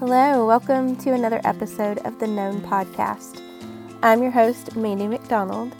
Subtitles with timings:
[0.00, 3.38] Hello, welcome to another episode of the Known Podcast.
[4.02, 5.76] I'm your host, Mandy McDonald,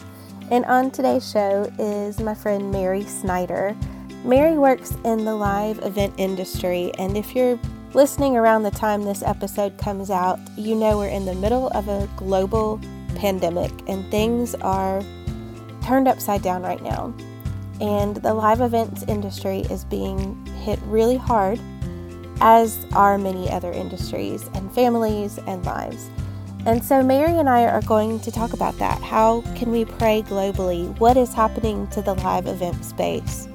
[0.51, 3.75] and on today's show is my friend Mary Snyder.
[4.23, 7.59] Mary works in the live event industry, and if you're
[7.95, 11.87] listening around the time this episode comes out, you know we're in the middle of
[11.87, 12.79] a global
[13.15, 15.01] pandemic and things are
[15.83, 17.11] turned upside down right now.
[17.81, 21.59] And the live events industry is being hit really hard
[22.41, 26.09] as are many other industries and families and lives.
[26.65, 29.01] And so, Mary and I are going to talk about that.
[29.01, 30.97] How can we pray globally?
[30.99, 33.47] What is happening to the live event space?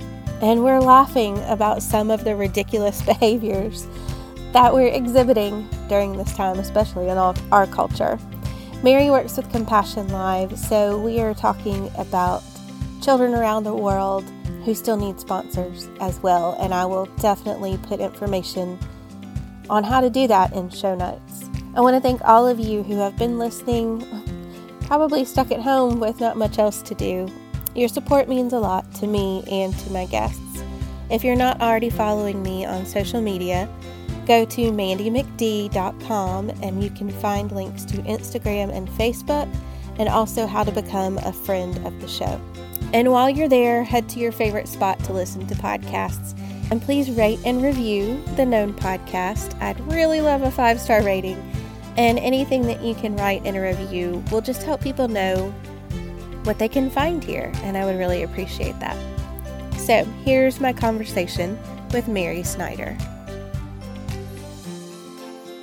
[0.42, 3.86] And we're laughing about some of the ridiculous behaviors
[4.52, 8.18] that we're exhibiting during this time, especially in our culture.
[8.82, 12.42] Mary works with Compassion Live, so we are talking about
[13.00, 14.24] children around the world
[14.66, 16.56] who still need sponsors as well.
[16.60, 18.78] And I will definitely put information
[19.70, 21.44] on how to do that in show notes.
[21.76, 24.04] I want to thank all of you who have been listening,
[24.82, 27.28] probably stuck at home with not much else to do.
[27.76, 30.40] Your support means a lot to me and to my guests.
[31.10, 33.68] If you're not already following me on social media,
[34.26, 39.48] go to mandymcd.com and you can find links to Instagram and Facebook
[39.98, 42.40] and also how to become a friend of the show.
[42.92, 46.38] And while you're there, head to your favorite spot to listen to podcasts.
[46.70, 49.60] And please rate and review the Known Podcast.
[49.60, 51.36] I'd really love a five star rating.
[51.96, 55.50] And anything that you can write in a review will just help people know
[56.44, 57.52] what they can find here.
[57.56, 58.96] And I would really appreciate that.
[59.78, 61.58] So here's my conversation
[61.92, 62.96] with Mary Snyder.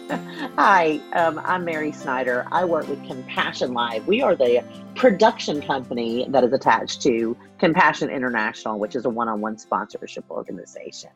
[0.57, 2.45] Hi, um, I'm Mary Snyder.
[2.51, 4.05] I work with Compassion Live.
[4.07, 4.63] We are the
[5.03, 10.23] production company that is attached to Compassion International, which is a one on one sponsorship
[10.31, 11.09] organization.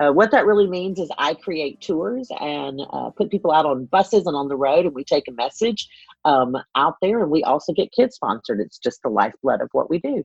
[0.00, 3.84] Uh, what that really means is I create tours and uh, put people out on
[3.84, 5.88] buses and on the road, and we take a message
[6.24, 8.58] um, out there, and we also get kids sponsored.
[8.58, 10.24] It's just the lifeblood of what we do.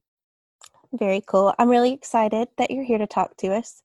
[0.91, 1.53] Very cool.
[1.59, 3.83] I'm really excited that you're here to talk to us.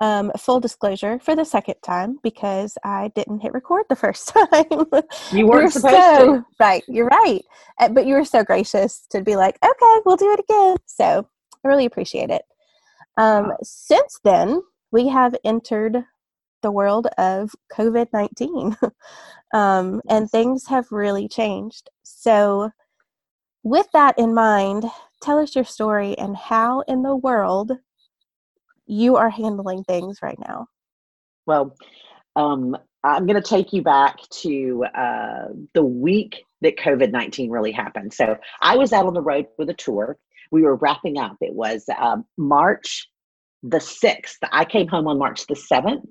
[0.00, 4.86] Um, full disclosure for the second time because I didn't hit record the first time.
[5.32, 6.44] You weren't supposed so, to.
[6.60, 7.44] Right, you're right.
[7.80, 10.76] Uh, but you were so gracious to be like, okay, we'll do it again.
[10.86, 11.26] So
[11.64, 12.42] I really appreciate it.
[13.16, 13.56] Um, wow.
[13.62, 16.04] Since then, we have entered
[16.62, 18.76] the world of COVID 19
[19.54, 21.90] um, and things have really changed.
[22.02, 22.70] So,
[23.62, 24.84] with that in mind,
[25.22, 27.72] tell us your story and how in the world
[28.88, 30.66] you are handling things right now?
[31.46, 31.76] Well,
[32.36, 37.72] um, I'm going to take you back to uh, the week that COVID 19 really
[37.72, 38.12] happened.
[38.12, 40.18] So I was out on the road with a tour.
[40.50, 41.36] We were wrapping up.
[41.40, 43.08] It was um, March
[43.62, 44.38] the 6th.
[44.50, 46.06] I came home on March the 7th.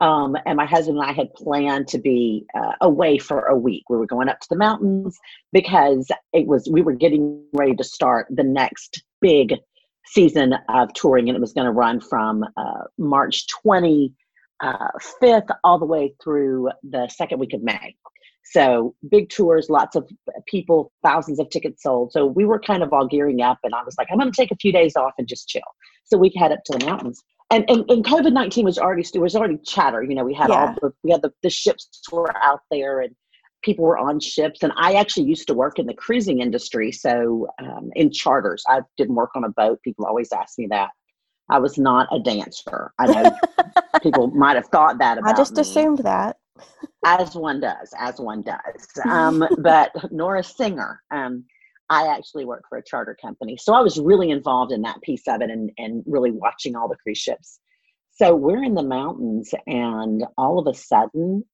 [0.00, 3.84] Um, and my husband and I had planned to be uh, away for a week.
[3.90, 5.18] We were going up to the mountains
[5.52, 9.56] because it was we were getting ready to start the next big
[10.06, 14.10] season of touring, and it was going to run from uh, March 25th
[14.62, 17.94] uh, all the way through the second week of May.
[18.44, 20.08] So big tours, lots of
[20.46, 22.12] people, thousands of tickets sold.
[22.12, 24.36] So we were kind of all gearing up, and I was like, I'm going to
[24.36, 25.62] take a few days off and just chill.
[26.04, 27.22] So we head up to the mountains.
[27.52, 30.02] And, and, and COVID nineteen was already was already chatter.
[30.02, 30.66] You know, we had yeah.
[30.66, 33.14] all the we had the, the ships were out there, and
[33.62, 37.46] people were on ships and i actually used to work in the cruising industry so
[37.62, 38.62] um, in charters.
[38.68, 39.80] I didn't work on a boat.
[39.82, 40.90] People always ask me that.
[41.48, 42.92] I was not a dancer.
[42.98, 43.36] I know
[44.02, 46.36] people might have thought that about i just me, assumed that.
[47.04, 48.86] As one does as one does.
[49.08, 51.44] Um, but nor a singer um,
[51.88, 53.56] i actually worked for a charter company.
[53.56, 56.88] So i was really involved in that piece of it and, and really watching all
[56.88, 57.58] the cruise ships.
[58.12, 61.44] So we're in the mountains and all of a sudden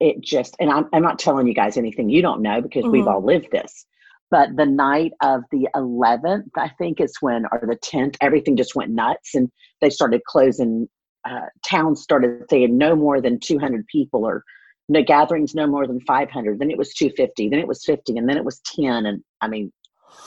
[0.00, 2.92] it just and I'm, I'm not telling you guys anything you don't know because mm-hmm.
[2.92, 3.86] we've all lived this
[4.30, 8.74] but the night of the 11th i think is when or the 10th everything just
[8.74, 9.50] went nuts and
[9.80, 10.88] they started closing
[11.28, 14.44] uh, towns started saying no more than 200 people or
[14.88, 18.28] no gatherings no more than 500 then it was 250 then it was 50 and
[18.28, 19.72] then it was 10 and i mean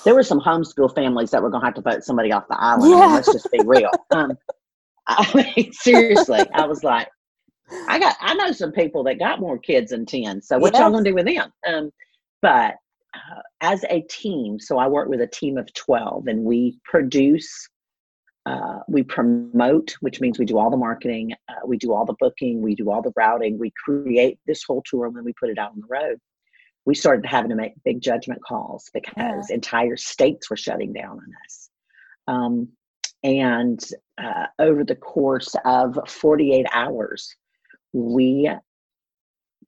[0.04, 2.60] there were some homeschool families that were going to have to vote somebody off the
[2.60, 2.98] island yeah.
[2.98, 4.38] I mean, let's just be real um,
[5.08, 7.08] i mean seriously i was like
[7.88, 10.42] I got I know some people that got more kids than ten.
[10.42, 10.82] So what yes.
[10.82, 11.52] y'all gonna do with them?
[11.68, 11.92] Um,
[12.42, 12.76] but
[13.14, 17.70] uh, as a team, so I work with a team of twelve, and we produce,
[18.46, 22.16] uh, we promote, which means we do all the marketing, uh, we do all the
[22.20, 25.50] booking, we do all the routing, we create this whole tour, and then we put
[25.50, 26.18] it out on the road.
[26.86, 29.56] We started having to make big judgment calls because yeah.
[29.56, 31.70] entire states were shutting down on us.
[32.28, 32.70] Um,
[33.24, 33.84] and
[34.18, 37.36] uh, over the course of 48 hours,
[37.94, 38.50] we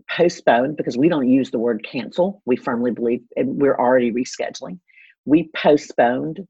[0.10, 2.42] postponed because we don't use the word cancel.
[2.46, 4.80] We firmly believe and we're already rescheduling.
[5.26, 6.46] We postponed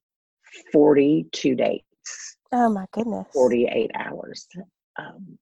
[0.72, 2.38] 42 dates.
[2.52, 3.28] Oh my goodness.
[3.34, 4.48] 48 hours.
[4.98, 5.38] Um,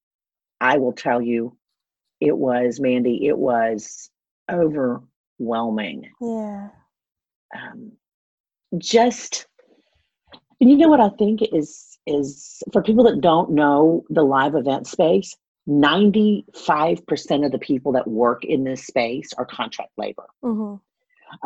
[0.59, 1.57] I will tell you,
[2.19, 4.09] it was, Mandy, it was
[4.49, 6.09] overwhelming.
[6.21, 6.69] Yeah.
[7.55, 7.91] Um,
[8.77, 9.47] just,
[10.59, 14.87] you know what I think is, is for people that don't know the live event
[14.87, 15.35] space,
[15.69, 20.25] 95% of the people that work in this space are contract labor.
[20.43, 20.75] Mm-hmm.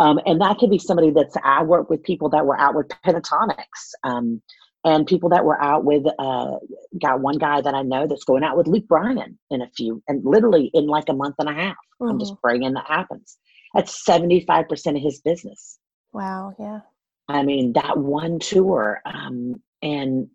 [0.01, 2.88] Um, and that could be somebody that's, I work with people that were out with
[3.06, 3.65] Pentatonix
[4.03, 4.41] um,
[4.83, 6.56] and people that were out with, uh,
[7.01, 10.01] got one guy that I know that's going out with Luke Bryan in a few,
[10.07, 11.75] and literally in like a month and a half.
[12.01, 12.09] Mm-hmm.
[12.09, 12.41] I'm just mm-hmm.
[12.41, 13.38] praying that happens.
[13.73, 15.77] That's 75% of his business.
[16.13, 16.53] Wow.
[16.57, 16.79] Yeah.
[17.27, 19.01] I mean, that one tour.
[19.06, 20.29] Um, and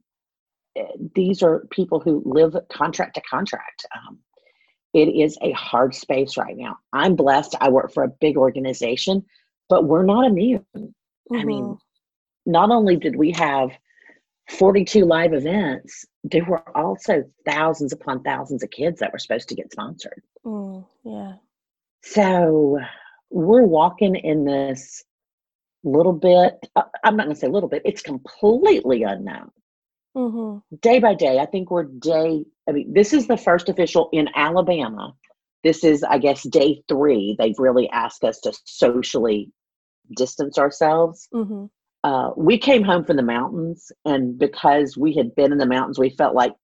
[1.15, 3.87] these are people who live contract to contract.
[3.97, 4.19] Um,
[4.93, 6.79] it is a hard space right now.
[6.93, 7.57] I'm blessed.
[7.61, 9.25] I work for a big organization,
[9.69, 10.65] but we're not immune.
[10.77, 11.37] Mm-hmm.
[11.37, 12.51] I mean, mm-hmm.
[12.51, 13.71] not only did we have
[14.51, 19.55] 42 live events, there were also thousands upon thousands of kids that were supposed to
[19.55, 20.23] get sponsored.
[20.45, 21.35] Mm, yeah.
[22.03, 22.81] So
[23.31, 25.05] we're walking in this
[25.85, 29.51] little bit, uh, I'm not going to say little bit, it's completely unknown.
[30.17, 30.77] Mm-hmm.
[30.81, 34.29] Day by day, I think we're day, I mean, this is the first official in
[34.35, 35.15] Alabama.
[35.63, 37.37] This is, I guess, day three.
[37.39, 39.51] They've really asked us to socially
[40.17, 41.29] distance ourselves.
[41.33, 41.67] Mm-hmm.
[42.03, 45.99] Uh, we came home from the mountains, and because we had been in the mountains,
[45.99, 46.55] we felt like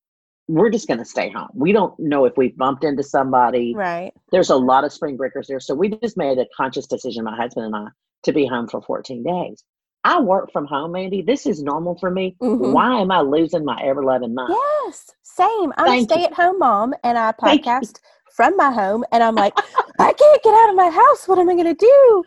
[0.49, 1.49] we're just going to stay home.
[1.55, 3.75] We don't know if we bumped into somebody.
[3.75, 4.13] Right.
[4.33, 5.61] There's a lot of spring breakers there.
[5.61, 7.89] So we just made a conscious decision, my husband and I,
[8.25, 9.63] to be home for 14 days.
[10.07, 11.21] I work from home, Andy.
[11.21, 12.37] This is normal for me.
[12.41, 12.71] Mm-hmm.
[12.71, 14.55] Why am I losing my ever loving mind?
[14.85, 15.73] Yes, same.
[15.77, 17.99] I'm Thank a stay at home mom and I podcast
[18.33, 19.53] from my home and I'm like,
[19.99, 21.27] I can't get out of my house.
[21.27, 22.25] What am I going to do?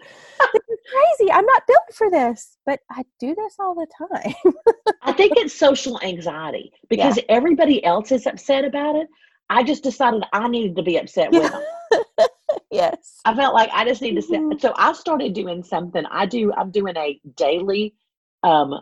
[0.52, 1.32] This is crazy.
[1.32, 4.54] I'm not built for this, but I do this all the time.
[5.02, 7.24] I think it's social anxiety because yeah.
[7.30, 9.08] everybody else is upset about it.
[9.50, 11.64] I just decided I needed to be upset with them.
[12.72, 13.20] yes.
[13.26, 14.60] I felt like I just need to mm-hmm.
[14.60, 16.06] so I started doing something.
[16.10, 17.96] I do I'm doing a daily
[18.44, 18.74] um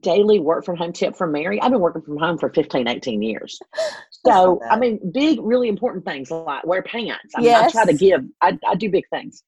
[0.00, 1.60] daily work from home tip from Mary.
[1.60, 3.58] I've been working from home for 15, 18 years.
[4.26, 7.32] So, I mean, big, really important things like wear pants.
[7.36, 7.68] I, mean, yes.
[7.68, 9.44] I try to give, I, I do big things.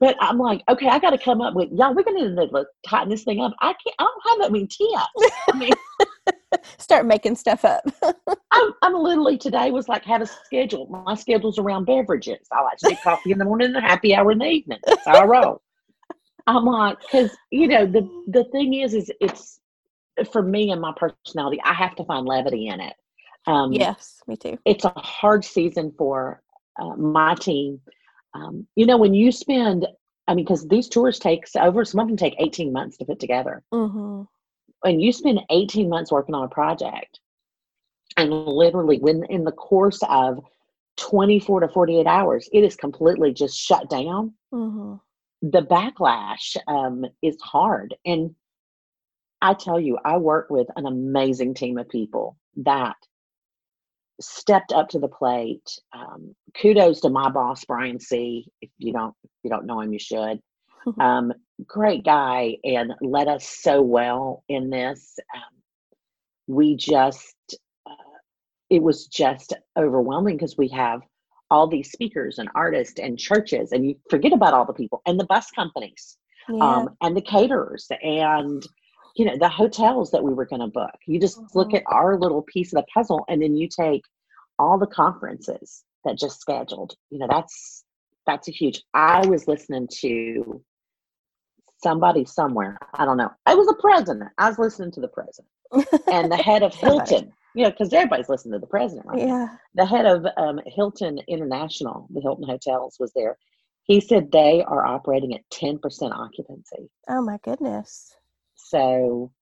[0.00, 3.08] But I'm like, okay, I got to come up with, y'all, we're going to tighten
[3.08, 3.54] this thing up.
[3.60, 5.34] I can't, I don't have that many tips.
[5.52, 5.72] I mean,
[6.78, 7.82] start making stuff up.
[8.52, 10.86] I'm, I'm literally today was like, have a schedule.
[11.04, 12.46] My schedule's around beverages.
[12.52, 14.78] I like to do coffee in the morning and a happy hour in the evening.
[14.86, 15.62] That's how I roll.
[16.46, 19.60] I'm like, because, you know, the, the thing is, is it's,
[20.32, 22.94] for me and my personality, I have to find levity in it.
[23.46, 24.58] Um, yes, me too.
[24.64, 26.42] It's a hard season for
[26.80, 27.80] uh, my team.
[28.38, 29.86] Um, you know, when you spend,
[30.26, 33.20] I mean, because these tours takes over, some of them take 18 months to put
[33.20, 33.62] together.
[33.72, 34.22] Mm-hmm.
[34.82, 37.20] When you spend 18 months working on a project,
[38.16, 40.40] and literally when in the course of
[40.96, 44.34] 24 to 48 hours, it is completely just shut down.
[44.52, 44.94] Mm-hmm.
[45.42, 47.94] The backlash um, is hard.
[48.04, 48.34] And
[49.40, 52.96] I tell you, I work with an amazing team of people that
[54.20, 55.78] stepped up to the plate.
[55.92, 58.46] Um, kudos to my boss, Brian C.
[58.60, 60.40] If you don't, if you don't know him, you should.
[61.00, 61.34] Um,
[61.66, 65.18] great guy and led us so well in this.
[65.34, 65.60] Um,
[66.46, 67.34] we just,
[67.84, 68.16] uh,
[68.70, 71.02] it was just overwhelming because we have
[71.50, 75.20] all these speakers and artists and churches, and you forget about all the people and
[75.20, 76.16] the bus companies
[76.48, 76.64] yeah.
[76.64, 78.66] um, and the caterers and
[79.18, 80.94] you know the hotels that we were going to book.
[81.06, 81.58] You just mm-hmm.
[81.58, 84.02] look at our little piece of the puzzle and then you take
[84.58, 86.94] all the conferences that just scheduled.
[87.10, 87.84] You know that's
[88.28, 90.62] that's a huge i was listening to
[91.82, 95.48] somebody somewhere i don't know i was a president i was listening to the president
[96.12, 99.26] and the head of hilton you know because everybody's listening to the president right?
[99.26, 99.48] Yeah.
[99.74, 103.38] The head of um, hilton international the hilton hotels was there.
[103.84, 105.80] He said they are operating at 10%
[106.12, 106.90] occupancy.
[107.08, 108.17] Oh my goodness
[108.58, 109.32] so,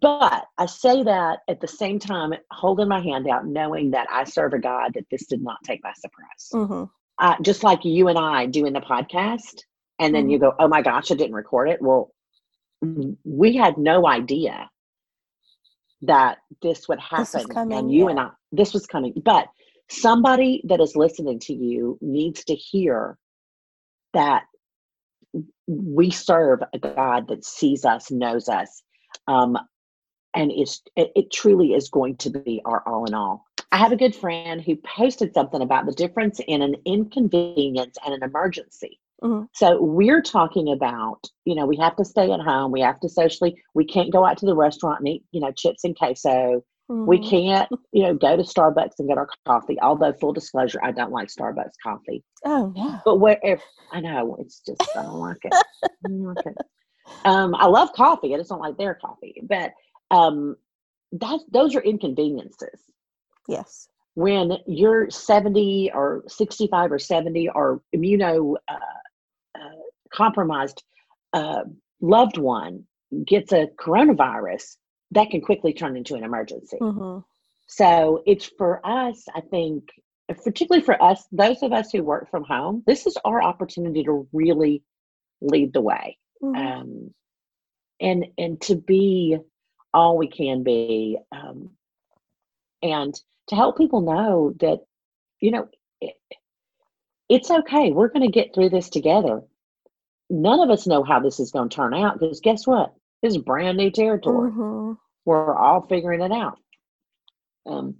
[0.00, 4.24] but I say that at the same time, holding my hand out, knowing that I
[4.24, 6.50] serve a God that this did not take by surprise.
[6.52, 6.84] Mm-hmm.
[7.18, 9.60] Uh, just like you and I doing the podcast,
[9.98, 10.30] and then mm-hmm.
[10.30, 11.80] you go, oh my gosh, I didn't record it.
[11.80, 12.12] Well,
[13.24, 14.68] we had no idea
[16.02, 17.46] that this would happen.
[17.48, 18.10] This and you yeah.
[18.10, 19.14] and I, this was coming.
[19.24, 19.46] But
[19.88, 23.16] somebody that is listening to you needs to hear
[24.12, 24.44] that
[25.66, 28.82] we serve a God that sees us, knows us,
[29.26, 29.58] um,
[30.34, 33.44] and is it, it, truly is going to be our all in all.
[33.72, 38.14] I have a good friend who posted something about the difference in an inconvenience and
[38.14, 39.00] an emergency.
[39.22, 39.48] Mhm.
[39.52, 42.72] So we're talking about, you know, we have to stay at home.
[42.72, 45.52] We have to socially, we can't go out to the restaurant and eat, you know,
[45.52, 46.62] chips and queso.
[46.88, 47.30] We Mhm.
[47.30, 49.80] can't, you know, go to Starbucks and get our coffee.
[49.80, 52.22] Although, full disclosure, I don't like Starbucks coffee.
[52.44, 53.00] Oh no.
[53.04, 55.54] But where, if I know it's just I don't like it.
[55.54, 56.56] I don't like it.
[57.24, 58.34] Um, I love coffee.
[58.34, 59.40] I just don't like their coffee.
[59.42, 59.72] But
[60.10, 60.56] um,
[61.12, 62.82] that those are inconveniences.
[63.48, 63.88] Yes.
[64.14, 68.74] When you're 70 or 65 or 70 or immuno uh,
[69.54, 69.58] uh,
[70.12, 70.82] compromised
[71.32, 71.64] uh,
[72.00, 72.84] loved one
[73.26, 74.76] gets a coronavirus,
[75.12, 76.78] that can quickly turn into an emergency.
[76.78, 77.18] hmm
[77.66, 79.88] So it's for us, I think,
[80.28, 84.26] particularly for us, those of us who work from home, this is our opportunity to
[84.32, 84.82] really
[85.40, 86.18] lead the way.
[86.40, 87.14] hmm Um,
[88.00, 89.38] and and to be
[89.92, 91.70] all we can be um,
[92.82, 93.14] and
[93.48, 94.80] to help people know that
[95.40, 95.68] you know
[96.00, 96.14] it,
[97.28, 99.42] it's okay we're going to get through this together
[100.28, 102.92] none of us know how this is going to turn out because guess what
[103.24, 104.92] this is brand new territory hmm
[105.24, 106.58] we're all figuring it out.
[107.66, 107.96] Um,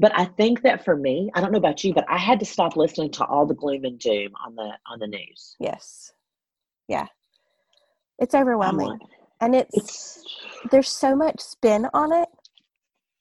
[0.00, 2.44] but I think that for me, I don't know about you, but I had to
[2.44, 5.54] stop listening to all the gloom and doom on the on the news.
[5.60, 6.12] Yes.
[6.88, 7.06] Yeah.
[8.18, 8.88] It's overwhelming.
[8.88, 9.00] like,
[9.40, 10.24] And it's it's
[10.72, 12.28] there's so much spin on it.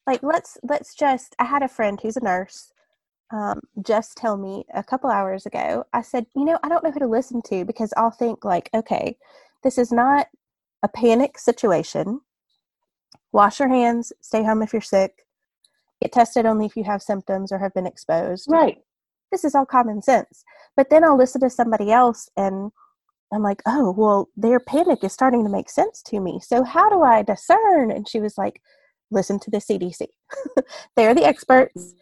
[0.08, 2.74] Like let's let's just I had a friend who's a nurse
[3.32, 5.84] um, just tell me a couple hours ago.
[5.94, 8.70] I said, you know, I don't know who to listen to because I'll think like,
[8.74, 9.18] okay,
[9.64, 10.28] this is not
[10.86, 12.22] a panic situation.
[13.32, 15.26] Wash your hands, stay home if you're sick,
[16.02, 18.46] get tested only if you have symptoms or have been exposed.
[18.50, 18.78] right.
[19.32, 20.44] This is all common sense.
[20.78, 22.72] But then I'll listen to somebody else and
[23.34, 26.40] I'm like, oh, well, their panic is starting to make sense to me.
[26.42, 27.92] So how do I discern?
[27.92, 28.62] And she was like,
[29.12, 30.06] listen to the CDC.
[30.96, 31.96] They're the experts.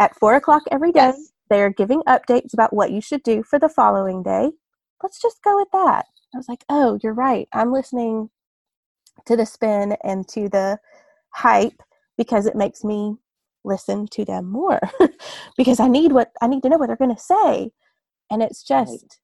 [0.00, 1.32] At four o'clock every day, Yes.
[1.50, 4.50] they're giving updates about what you should do for the following day.
[5.02, 6.06] Let's just go with that.
[6.34, 7.48] I was like, oh, you're right.
[7.52, 8.30] I'm listening
[9.26, 10.78] to the spin and to the
[11.30, 11.82] hype
[12.16, 13.16] because it makes me
[13.64, 14.80] listen to them more
[15.56, 17.70] because I need what I need to know what they're going to say.
[18.30, 19.20] And it's just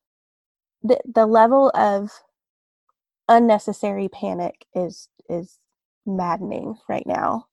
[0.83, 2.11] the the level of
[3.29, 5.59] unnecessary panic is is
[6.07, 7.47] maddening right now.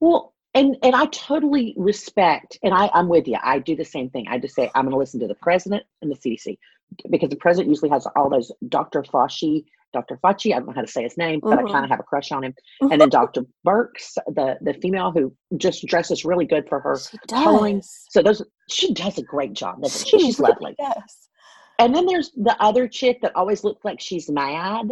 [0.00, 3.38] Well, and and I totally respect, and I I'm with you.
[3.42, 4.26] I do the same thing.
[4.28, 6.58] I just say I'm going to listen to the president and the CDC
[7.10, 9.02] because the president usually has all those Dr.
[9.02, 10.18] Fauci, Dr.
[10.22, 10.52] Fauci.
[10.52, 11.68] I don't know how to say his name, but Mhm.
[11.68, 12.54] I kind of have a crush on him.
[12.80, 13.42] And then Dr.
[13.66, 16.98] Birx, the the female who just dresses really good for her.
[16.98, 17.78] She coloring.
[17.78, 18.04] does.
[18.10, 20.18] So those she does a great job, doesn't she?
[20.18, 20.74] She's really lovely.
[20.78, 21.28] does.
[21.78, 24.90] And then there's the other chick that always looks like she's mad.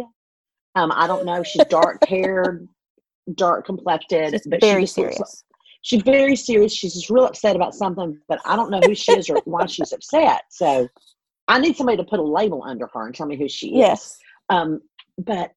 [0.75, 1.41] Um, I don't know.
[1.41, 2.67] She's dark haired,
[3.35, 5.43] dark complected, She's but she very looks serious.
[5.81, 6.73] she's very serious.
[6.73, 9.65] She's just real upset about something, but I don't know who she is or why
[9.65, 10.43] she's upset.
[10.49, 10.87] So
[11.47, 13.79] I need somebody to put a label under her and tell me who she is.
[13.79, 14.17] Yes.
[14.49, 14.81] Um,
[15.17, 15.51] but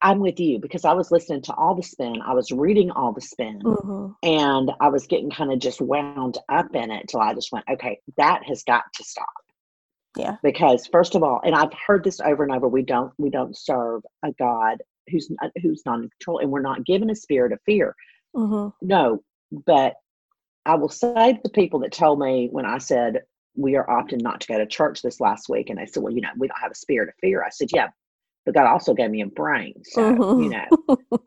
[0.00, 2.22] I'm with you because I was listening to all the spin.
[2.22, 6.38] I was reading all the spin hmm and I was getting kind of just wound
[6.48, 9.26] up in it till I just went, okay, that has got to stop.
[10.16, 10.36] Yeah.
[10.42, 13.56] Because first of all, and I've heard this over and over, we don't we don't
[13.56, 17.52] serve a God who's not, who's not in control, and we're not given a spirit
[17.52, 17.94] of fear.
[18.34, 19.94] hmm No, but
[20.64, 23.22] I will say to the people that told me when I said
[23.56, 26.12] we are opting not to go to church this last week, and they said, well,
[26.12, 27.42] you know, we don't have a spirit of fear.
[27.42, 27.88] I said, yeah,
[28.44, 30.42] but God also gave me a brain, so Mhm.
[30.44, 30.64] you know,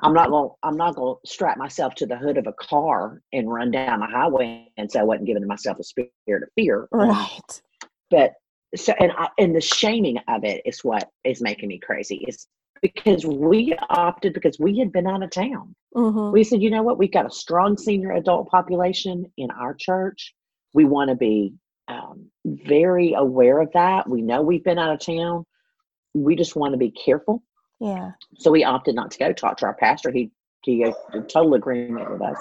[0.02, 0.52] I'm not going.
[0.64, 4.00] I'm not going to strap myself to the hood of a car and run down
[4.00, 6.88] the highway and say I wasn't giving myself a spirit of fear.
[6.92, 7.62] Right.
[8.10, 8.34] But
[8.76, 12.24] so and I, and the shaming of it is what is making me crazy.
[12.28, 12.48] Is
[12.82, 15.76] because we opted because we had been out of town.
[15.94, 16.98] hmm We said, you know what?
[16.98, 20.34] We've got a strong senior adult population in our church.
[20.74, 21.54] We want to be
[21.90, 24.08] um, very aware of that.
[24.08, 25.46] We know we've been out of town.
[26.14, 27.44] We just want to be careful.
[27.80, 28.12] Yeah.
[28.38, 30.12] So we opted not to go talk to our pastor.
[30.12, 30.32] He
[30.64, 32.38] he uh, in total agreement with us.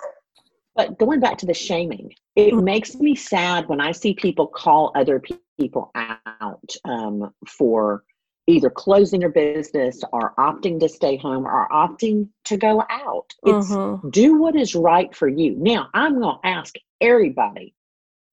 [0.74, 2.62] But going back to the shaming, it Mhm.
[2.62, 5.20] makes me sad when I see people call other
[5.58, 8.04] people out um, for
[8.46, 13.34] either closing their business or opting to stay home or opting to go out.
[13.44, 14.10] It's Mhm.
[14.10, 15.54] do what is right for you.
[15.56, 17.74] Now, I'm going to ask everybody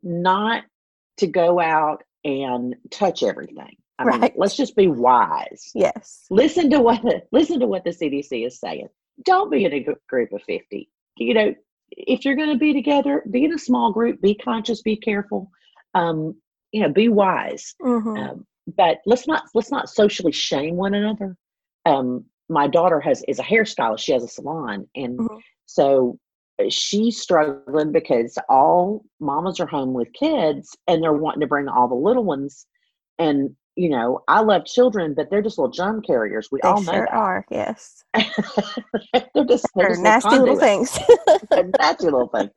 [0.04, 0.64] not
[1.18, 3.76] to go out and touch everything.
[4.00, 4.34] I mean, Right.
[4.38, 6.26] let's just be wise Yes.
[6.30, 8.88] listen to what the listen to what the CDC is saying.
[9.24, 10.90] Don't be in a group of fifty.
[11.18, 11.56] You know,
[11.92, 14.22] if you're going to be together, be in a small group.
[14.22, 14.82] Be conscious.
[14.82, 15.50] Be careful.
[15.94, 16.36] Um,
[16.72, 17.74] you know, be wise.
[17.82, 18.46] hmm Um,
[18.76, 21.38] but let's not let's not socially shame one another.
[21.86, 24.00] Um, my daughter has is a hairstylist.
[24.00, 25.40] She has a salon, and Mhm.
[25.68, 26.20] so
[26.70, 31.88] she's struggling because all mamas are home with kids and they're wanting to bring all
[31.88, 32.66] the little ones.
[33.20, 36.50] And, you know, I love children, but they're just little germ carriers.
[36.52, 37.16] We They all know sure that.
[37.16, 38.04] are, yes.
[38.14, 40.98] they're just, they're just nasty little conduits.
[40.98, 41.00] things.
[41.80, 42.50] nasty little thing.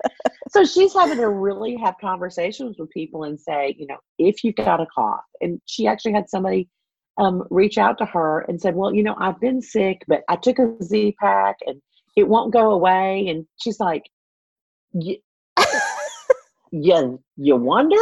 [0.51, 4.57] So she's having to really have conversations with people and say, you know, if you've
[4.57, 6.69] got a cough, and she actually had somebody
[7.19, 10.37] um, reach out to her and said, well, you know, I've been sick, but I
[10.37, 11.81] took a Z pack and
[12.19, 13.29] it won't go away.
[13.29, 14.05] And she's like,
[14.93, 15.19] "Y-
[16.73, 17.97] you, you wonder?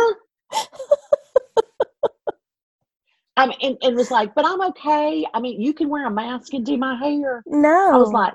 [3.38, 5.26] I mean, and, and was like, but I'm okay.
[5.34, 7.42] I mean, you can wear a mask and do my hair.
[7.46, 7.90] no.
[7.92, 8.32] I was like,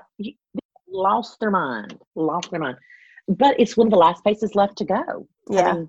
[0.88, 2.76] lost their mind, lost their mind.
[3.28, 5.26] But it's one of the last places left to go.
[5.50, 5.70] yeah.
[5.70, 5.88] I mean,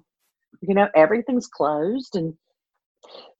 [0.61, 2.33] you know, everything's closed, and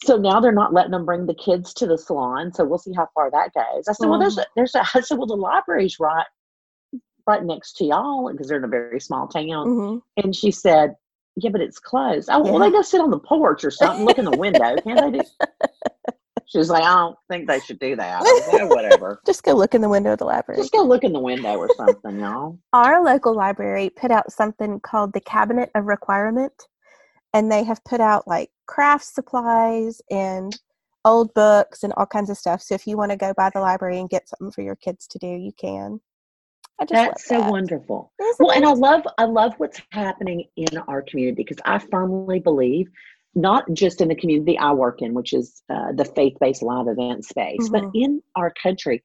[0.03, 2.53] so now they're not letting them bring the kids to the salon.
[2.53, 3.87] So we'll see how far that goes.
[3.87, 6.25] I said, well, there's a, there's a, I said, well, the library's right,
[7.27, 9.67] right next to y'all because they're in a very small town.
[9.67, 10.95] hmm And she said,
[11.35, 12.29] yeah, but it's closed.
[12.31, 14.79] Oh, well, they go sit on the porch or something, look in the window.
[14.81, 15.25] Can't they do?
[16.45, 18.19] She was like, I don't think they should do that.
[18.19, 19.19] Like, "Oh, whatever.
[19.25, 20.61] Just go look in the window of the library.
[20.61, 22.59] Just go look in the window or something, y'all.
[22.73, 26.53] Our local library put out something called the Cabinet of Requirement,
[27.33, 30.55] and they have put out like craft supplies and
[31.05, 32.61] old books and all kinds of stuff.
[32.61, 35.07] So if you want to go by the library and get something for your kids
[35.07, 36.01] to do, you can.
[36.79, 37.51] I just That's so that.
[37.51, 38.11] wonderful.
[38.19, 42.39] Isn't Well, and I love I love what's happening in our community because I firmly
[42.39, 42.87] believe
[43.35, 47.25] not just in the community I work in, which is uh, the faith-based live event
[47.25, 47.91] space, but Mhm.
[47.95, 49.03] in our country,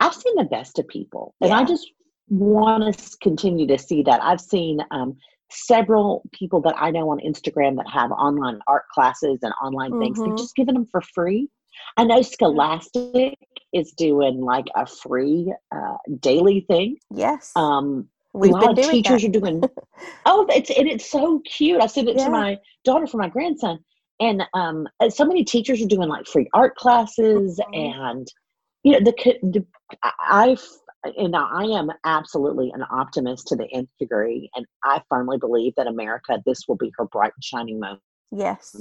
[0.00, 1.90] I've seen the best of people, and I just
[2.28, 4.22] want to continue to see that.
[4.22, 5.16] I've seen um,
[5.50, 10.18] several people that I know on Instagram that have online art classes and online things.
[10.18, 10.38] They've Mhm.
[10.38, 11.48] just given them for free.
[11.96, 13.38] I know Scholastic
[13.72, 16.96] is doing like a free uh, daily thing.
[17.10, 19.28] yes, Um, we've a lot of teachers that.
[19.28, 19.62] are doing
[20.26, 22.24] oh it's and it's so cute i sent it Yeah.
[22.24, 23.78] to my daughter for my grandson
[24.20, 27.94] and um so many teachers are doing like free art classes Mhm.
[27.94, 28.28] and
[28.84, 29.66] you know the, the
[30.02, 30.56] i
[31.04, 35.74] I- and i am absolutely an optimist to the nth degree and i firmly believe
[35.76, 38.74] that america this will be her bright and shining moment yes.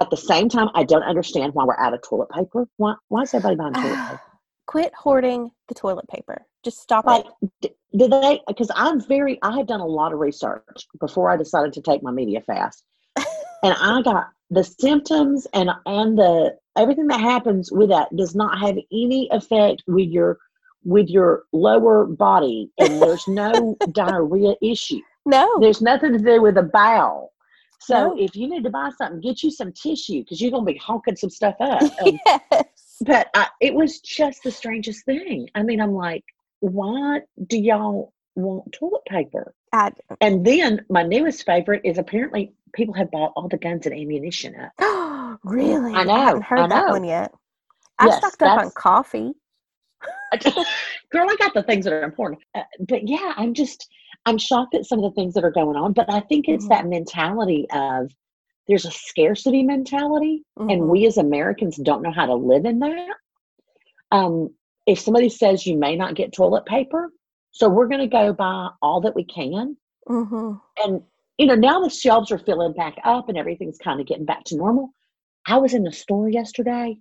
[0.00, 3.22] At the same time i don't understand why we're out of toilet paper why, why
[3.22, 4.20] is everybody buying toilet paper
[4.68, 6.46] Quit hoarding the toilet paper.
[6.64, 7.24] Just stop like
[7.62, 7.76] it.
[7.98, 11.72] did they because i'm very i had done a lot of research before i decided
[11.72, 12.84] to take my media fast
[13.16, 18.58] and i got the symptoms and and the everything that happens with that does not
[18.58, 20.38] have any effect with your
[20.84, 25.58] with your lower body and there's no diarrhea issue No.
[25.60, 27.31] there's nothing to do with the bowel
[27.84, 30.72] so if you need to buy something get you some tissue because you're going to
[30.72, 33.02] be honking some stuff up Um, yes.
[33.04, 35.48] but I, it was just the strangest thing.
[35.54, 36.24] I mean, I'm like,
[36.60, 39.54] why do y'all want toilet paper?
[39.72, 39.90] I,
[40.20, 44.54] And then my newest favorite is apparently people have bought all the guns and ammunition
[44.58, 44.72] up.
[44.78, 45.94] Oh, really?
[45.94, 47.32] I know, I haven't heard I that one yet.
[47.98, 49.32] I Yes, stocked up on coffee.
[51.10, 52.40] Girl, I got the things that are important.
[52.54, 53.88] Uh, but yeah, I'm just,
[54.26, 55.92] I'm shocked at some of the things that are going on.
[55.92, 56.68] But I think it's Mhm.
[56.68, 58.12] that mentality of
[58.68, 60.44] there's a scarcity mentality.
[60.56, 60.88] and Mhm.
[60.88, 63.16] we as Americans don't know how to live in that.
[64.12, 64.50] Um,
[64.86, 67.12] if somebody says you may not get toilet paper,
[67.50, 69.76] so we're going to go buy all that we can,
[70.08, 70.60] Mhm.
[70.84, 71.02] and
[71.38, 74.44] you know now the shelves are filling back up and everything's kind of getting back
[74.44, 74.90] to normal.
[75.46, 76.96] I was in the store yesterday,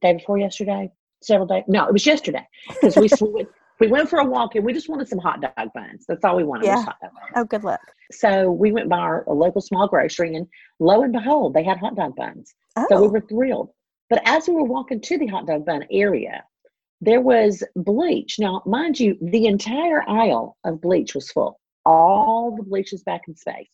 [0.00, 0.90] day before yesterday,
[1.22, 1.64] several days.
[1.68, 3.48] No, it was yesterday because we we went,
[3.82, 6.04] we went for a walk and we just wanted some hot dog buns.
[6.08, 6.68] That's all we wanted.
[6.68, 6.84] was Yeah.
[6.84, 7.32] hot dog buns.
[7.36, 7.80] Oh, good luck.
[8.10, 10.46] So we went by our a local small grocery, and
[10.78, 12.54] lo and behold, they had hot dog buns.
[12.76, 13.70] Oh, So we were thrilled.
[14.10, 16.44] But as we were walking to the hot dog bun area,
[17.00, 18.38] there was bleach.
[18.38, 21.58] Now, mind you, the entire aisle of bleach was full.
[21.84, 23.68] All the bleach is back in space.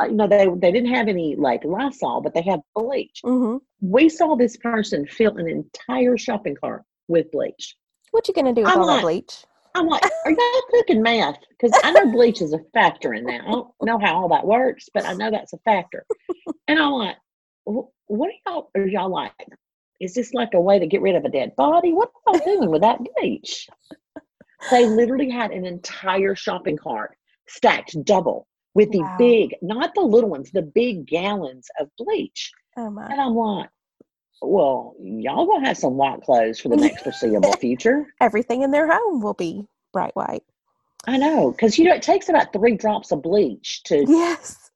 [0.00, 3.20] Uh, you know, they, they didn't have any like Lysol, but they had bleach.
[3.24, 3.56] Mm-hmm.
[3.80, 7.74] We saw this person fill an entire shopping cart with bleach.
[8.10, 9.44] What you gonna do with I'm all that like- bleach?
[9.76, 11.38] I'm like, are y'all cooking meth?
[11.48, 13.42] Because I know bleach is a factor in that.
[13.42, 16.04] I don't know how all that works, but I know that's a factor.
[16.66, 17.16] And I'm like,
[17.64, 19.32] what are y'all, are y'all like?
[20.00, 21.92] Is this like a way to get rid of a dead body?
[21.92, 23.68] What are y'all doing with that bleach?
[24.72, 29.16] They literally had an entire shopping cart stacked double with the Wow.
[29.18, 32.50] big, not the little ones, the big gallons of bleach.
[32.76, 33.06] Oh my.
[33.06, 33.68] And I'm like,
[34.42, 38.14] well, y'all gonna have some white clothes for the next foreseeable future.
[38.20, 40.44] Everything in their home will be bright white.
[41.06, 44.70] I know, because you know it takes about three drops of bleach to Yes.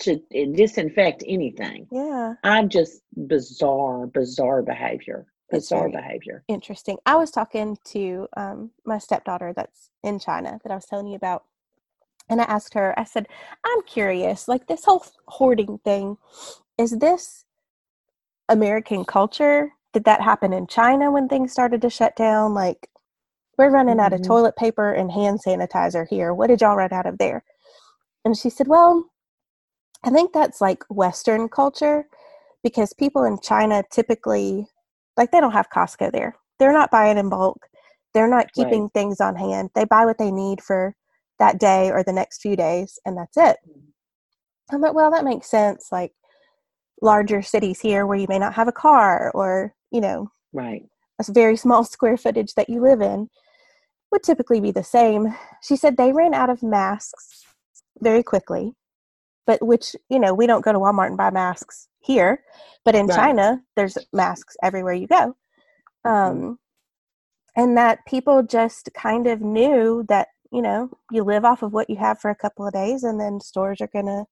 [0.00, 0.20] to
[0.54, 1.86] disinfect anything.
[1.92, 2.34] Yeah.
[2.44, 5.26] I'm just bizarre, bizarre behavior.
[5.50, 6.44] Bizarre behavior.
[6.48, 6.98] Interesting.
[7.06, 11.16] I was talking to um, my stepdaughter that's in China that I was telling you
[11.16, 11.44] about
[12.28, 13.28] And I asked her, I said,
[13.64, 16.18] I'm curious, like this whole hoarding thing,
[16.78, 17.44] is this
[18.50, 19.72] American culture?
[19.92, 22.54] Did that happen in China when things started to shut down?
[22.54, 22.88] Like,
[23.56, 24.00] we're running mm-hmm.
[24.00, 24.28] out of mm-hmm.
[24.28, 26.34] toilet paper and hand sanitizer here.
[26.34, 27.44] What did y'all run out of there?
[28.24, 29.10] And she said, Well,
[30.04, 32.06] I think that's like Western culture
[32.62, 34.66] because people in China typically,
[35.16, 36.36] like, they don't have Costco there.
[36.58, 37.66] They're not buying in bulk.
[38.12, 38.92] They're not keeping right.
[38.92, 39.70] things on hand.
[39.74, 40.94] They buy what they need for
[41.38, 43.56] that day or the next few days, and that's it.
[43.68, 44.74] Mm-hmm.
[44.74, 45.88] I'm like, well, that makes sense.
[45.90, 46.12] Like
[47.02, 50.82] larger cities here where you may not have a car or, you know, right.
[51.18, 53.28] A very small square footage that you live in
[54.10, 55.34] would typically be the same.
[55.62, 57.44] She said they ran out of masks
[58.00, 58.74] very quickly,
[59.46, 62.42] but which, you know, we don't go to Walmart and buy masks here,
[62.84, 63.16] but in right.
[63.16, 65.36] China, there's masks everywhere you go.
[66.06, 66.08] Mm-hmm.
[66.08, 66.58] Um,
[67.56, 71.90] and that people just kind of knew that you know you live off of what
[71.90, 74.24] you have for a couple of days and then stores are going to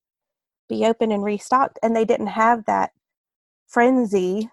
[0.69, 2.91] be open and restocked and they didn't have that
[3.67, 4.51] frenzy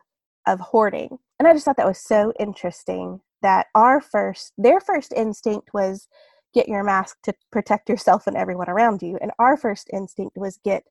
[0.48, 5.14] of hoarding and i just thought that was so interesting that our first their first
[5.16, 6.08] instinct was
[6.54, 10.60] get your mask to protect yourself and everyone around you and our first instinct was
[10.64, 10.84] get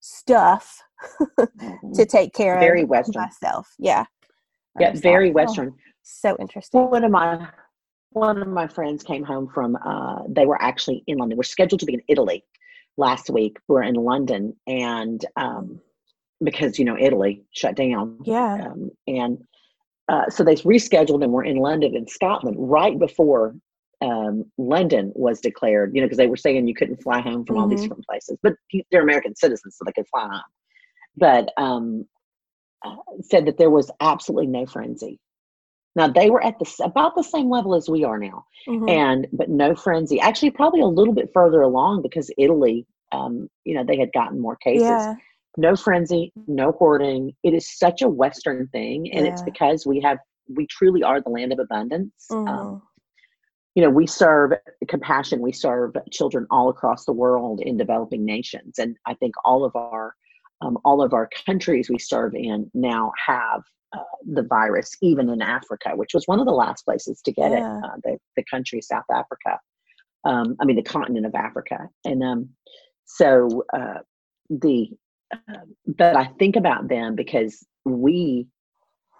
[0.00, 0.82] stuff
[1.38, 1.92] mm-hmm.
[1.92, 4.04] to take care very of western myself yeah
[4.78, 5.74] yeah very western
[6.10, 6.90] so interesting.
[6.90, 7.48] One of my
[8.10, 11.38] one of my friends came home from uh, they were actually in London.
[11.38, 12.44] We're scheduled to be in Italy
[12.96, 13.58] last week.
[13.68, 15.80] We're in London and um,
[16.42, 18.18] because you know Italy shut down.
[18.24, 18.66] Yeah.
[18.66, 19.38] Um, and
[20.08, 23.54] uh, so they rescheduled and we're in London in Scotland right before
[24.02, 27.56] um, London was declared, you know, because they were saying you couldn't fly home from
[27.56, 27.62] mm-hmm.
[27.62, 27.88] all these mm-hmm.
[27.88, 28.54] different places, but
[28.90, 30.42] they're American citizens, so they could fly home.
[31.16, 32.06] But um,
[32.84, 35.20] uh, said that there was absolutely no frenzy
[35.96, 38.88] now they were at the about the same level as we are now, mm-hmm.
[38.88, 40.20] and but no frenzy.
[40.20, 44.40] Actually, probably a little bit further along because Italy, um, you know, they had gotten
[44.40, 44.82] more cases.
[44.82, 45.14] Yeah.
[45.56, 47.32] No frenzy, no hoarding.
[47.42, 49.32] It is such a Western thing, and yeah.
[49.32, 52.26] it's because we have we truly are the land of abundance.
[52.30, 52.48] Mm-hmm.
[52.48, 52.82] Um,
[53.74, 54.52] you know, we serve
[54.86, 55.40] compassion.
[55.40, 59.74] We serve children all across the world in developing nations, and I think all of
[59.74, 60.14] our
[60.60, 63.62] um, all of our countries we serve in now have
[63.96, 67.50] uh, the virus, even in Africa, which was one of the last places to get
[67.50, 67.78] yeah.
[67.78, 69.58] it, uh, the, the country South Africa.
[70.24, 71.88] Um, I mean, the continent of Africa.
[72.04, 72.50] And um,
[73.06, 74.00] so uh,
[74.48, 74.90] the,
[75.32, 78.46] uh, but I think about them because we,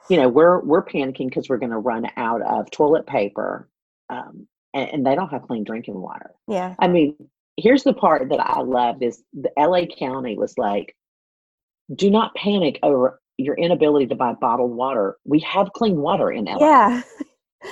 [0.09, 3.69] you know, we're we're panicking because we're going to run out of toilet paper,
[4.09, 6.33] um, and, and they don't have clean drinking water.
[6.49, 6.75] Yeah.
[6.79, 7.17] I mean,
[7.57, 10.95] here's the part that I love is the LA County was like,
[11.95, 15.17] do not panic over your inability to buy bottled water.
[15.25, 16.59] We have clean water in LA.
[16.59, 17.03] Yeah.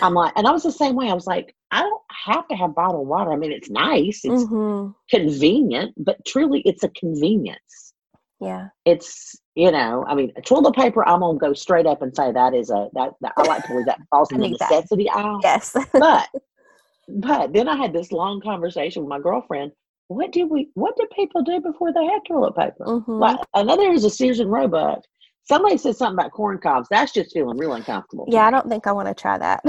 [0.02, 1.10] I'm like, and I was the same way.
[1.10, 3.32] I was like, I don't have to have bottled water.
[3.32, 4.90] I mean, it's nice, it's mm-hmm.
[5.10, 7.94] convenient, but truly, it's a convenience.
[8.40, 8.68] Yeah.
[8.84, 11.06] It's you know, I mean, a toilet paper.
[11.06, 13.68] I'm gonna go straight up and say that is a that, that I like to
[13.68, 15.16] believe that falls in the necessity that.
[15.16, 15.40] aisle.
[15.42, 15.74] Yes.
[15.92, 16.28] but
[17.08, 19.72] but then I had this long conversation with my girlfriend.
[20.08, 20.70] What did we?
[20.74, 22.84] What did people do before they had toilet paper?
[22.84, 23.12] Mm-hmm.
[23.12, 25.04] Like another is a Sears and Roebuck
[25.48, 26.88] Somebody said something about corn cobs.
[26.90, 28.26] That's just feeling real uncomfortable.
[28.28, 29.64] Yeah, I don't think I want to try that.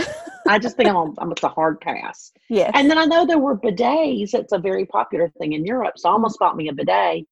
[0.45, 2.33] I just think I'm, on, I'm it's a hard pass.
[2.49, 2.69] Yeah.
[2.73, 4.33] And then I know there were bidets.
[4.33, 5.93] It's a very popular thing in Europe.
[5.95, 7.25] So I almost bought me a bidet.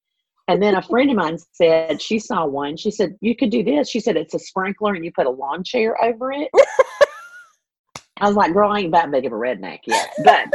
[0.48, 2.78] And then a friend of mine said she saw one.
[2.78, 3.90] She said, You could do this.
[3.90, 6.50] She said, It's a sprinkler and you put a lawn chair over it.
[8.22, 10.14] I was like, Girl, I ain't that big of a redneck yet.
[10.24, 10.54] But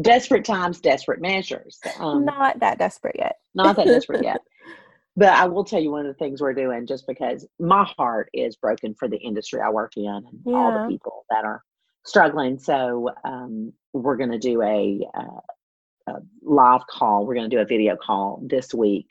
[0.00, 1.78] desperate times, desperate measures.
[1.98, 3.36] Um, not that desperate yet.
[3.54, 4.40] not that desperate yet
[5.16, 8.30] but I will tell you one of the things we're doing just because my heart
[8.32, 10.54] is broken for the industry I work in and yeah.
[10.54, 11.62] all the people that are
[12.04, 12.58] struggling.
[12.58, 17.26] So um, we're going to do a, uh, a, live call.
[17.26, 19.06] We're going to do a video call this week,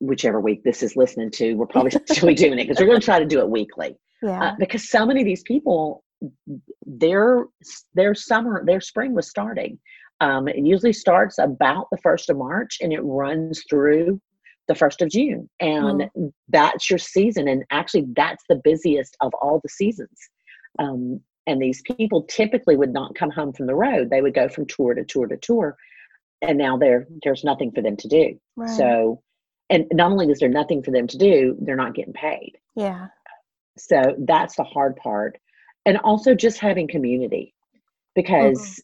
[0.00, 1.54] whichever week this is listening to.
[1.54, 3.96] We're probably still doing it because we're going to try to do it weekly.
[4.22, 4.42] Yeah.
[4.42, 6.04] Uh, because so many of these people,
[6.86, 7.44] their
[7.94, 9.78] their summer, their spring was starting.
[10.20, 14.20] Um, it usually starts about the first of March and it runs through
[14.68, 15.48] the first of June.
[15.60, 16.32] And mm.
[16.48, 17.48] that's your season.
[17.48, 20.18] And actually, that's the busiest of all the seasons.
[20.78, 24.48] Um, and these people typically would not come home from the road, they would go
[24.48, 25.76] from tour to tour to tour.
[26.42, 28.38] And now there, there's nothing for them to do.
[28.56, 28.70] Right.
[28.70, 29.22] So,
[29.70, 32.58] and not only is there nothing for them to do, they're not getting paid.
[32.74, 33.08] Yeah.
[33.78, 35.38] So that's the hard part.
[35.86, 37.54] And also just having community
[38.14, 38.82] because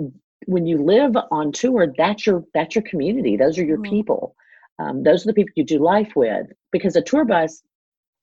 [0.00, 0.16] mm-hmm.
[0.46, 3.36] when you live on tour, that's your that's your community.
[3.36, 3.92] Those are your mm-hmm.
[3.92, 4.34] people.
[4.80, 7.62] Um, those are the people you do life with because a tour bus,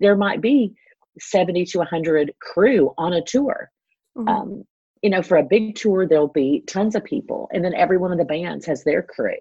[0.02, 0.74] there might be
[1.20, 3.72] 70 to 100 crew on a tour.
[4.18, 4.28] Mm-hmm.
[4.28, 4.64] Um,
[5.02, 8.12] you know, for a big tour, there'll be tons of people, and then every one
[8.12, 9.38] of the bands has their crew,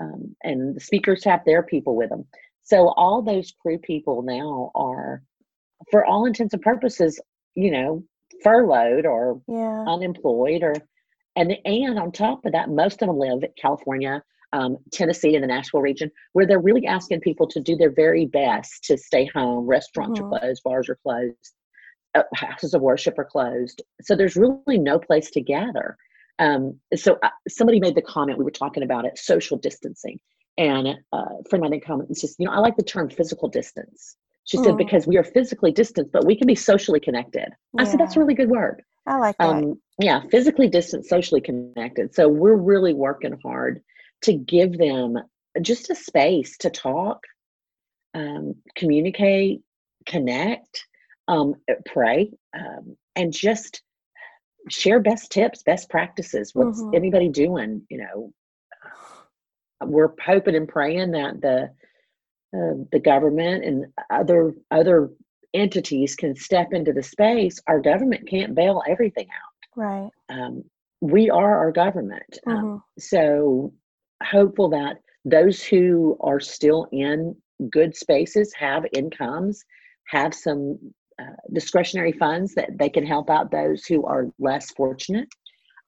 [0.00, 2.26] um, and the speakers have their people with them.
[2.62, 5.22] So all those crew people now are,
[5.90, 7.18] for all intents and purposes,
[7.58, 8.04] you know,
[8.44, 9.84] furloughed or Yeah.
[9.86, 10.74] unemployed, or
[11.34, 15.40] and and on top of that, most of them live in California, um, Tennessee, in
[15.40, 19.24] the Nashville region, where they're really asking people to do their very best to stay
[19.26, 19.66] home.
[19.66, 20.24] Restaurants Mhm.
[20.24, 21.52] are closed, bars are closed,
[22.14, 23.82] uh, houses of worship are closed.
[24.02, 25.96] So there's really no place to gather.
[26.38, 30.20] Um, so uh, somebody made the comment we were talking about it, social distancing,
[30.56, 33.10] and uh, a friend made a comment and says, you know, I like the term
[33.10, 34.16] physical distance.
[34.48, 34.78] She said Mm.
[34.78, 37.50] because we are physically distant, but we can be socially connected.
[37.76, 38.82] I said that's a really good word.
[39.06, 39.46] I like that.
[39.46, 42.14] Um, yeah, physically distant, socially connected.
[42.14, 43.82] So we're really working hard
[44.22, 45.18] to give them
[45.60, 47.22] just a space to talk,
[48.14, 49.60] um, communicate,
[50.06, 50.86] connect,
[51.28, 53.82] um, uh, pray, um, and just
[54.70, 56.54] share best tips, best practices.
[56.54, 56.94] What's Mhm.
[56.94, 57.86] anybody doing?
[57.90, 58.32] You know,
[59.82, 61.70] we're hoping and praying that the
[62.56, 65.10] uh, the government and other other
[65.54, 67.60] entities can step into the space.
[67.66, 70.10] Our government can't bail everything out right.
[70.28, 70.64] um,
[71.00, 72.38] we are our government.
[72.46, 72.82] Um, Mhm.
[72.98, 73.72] so
[74.22, 77.36] hopeful that those who are still in
[77.70, 79.64] good spaces have incomes,
[80.06, 80.78] have some
[81.20, 85.28] uh, discretionary funds that they can help out those who are less fortunate.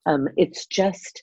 [0.07, 1.23] Um, it's just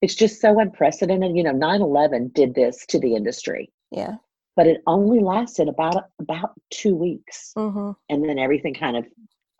[0.00, 1.36] it's just so unprecedented.
[1.36, 4.16] You know, 9-11 did this to the industry, Yeah.
[4.56, 7.90] But it only lasted about about two weeks Mm-hmm.
[8.08, 9.06] and then everything kind of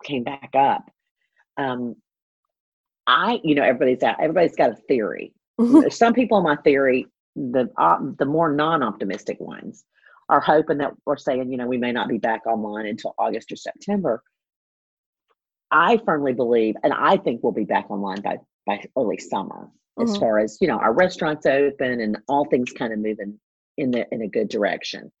[0.03, 0.89] came back up.
[1.57, 1.95] Um,
[3.07, 5.33] I, you know, everybody's out, everybody's got a theory.
[5.89, 9.83] Some people in my theory, the op, the more non-optimistic ones,
[10.29, 13.51] are hoping that we're saying, you know, we may not be back online until August
[13.51, 14.23] or September.
[15.71, 20.15] I firmly believe, and I think we'll be back online by by early summer, as
[20.15, 20.19] Mhm.
[20.19, 23.39] far as you know, our restaurants open and all things kind of moving
[23.77, 25.11] in the in a good direction.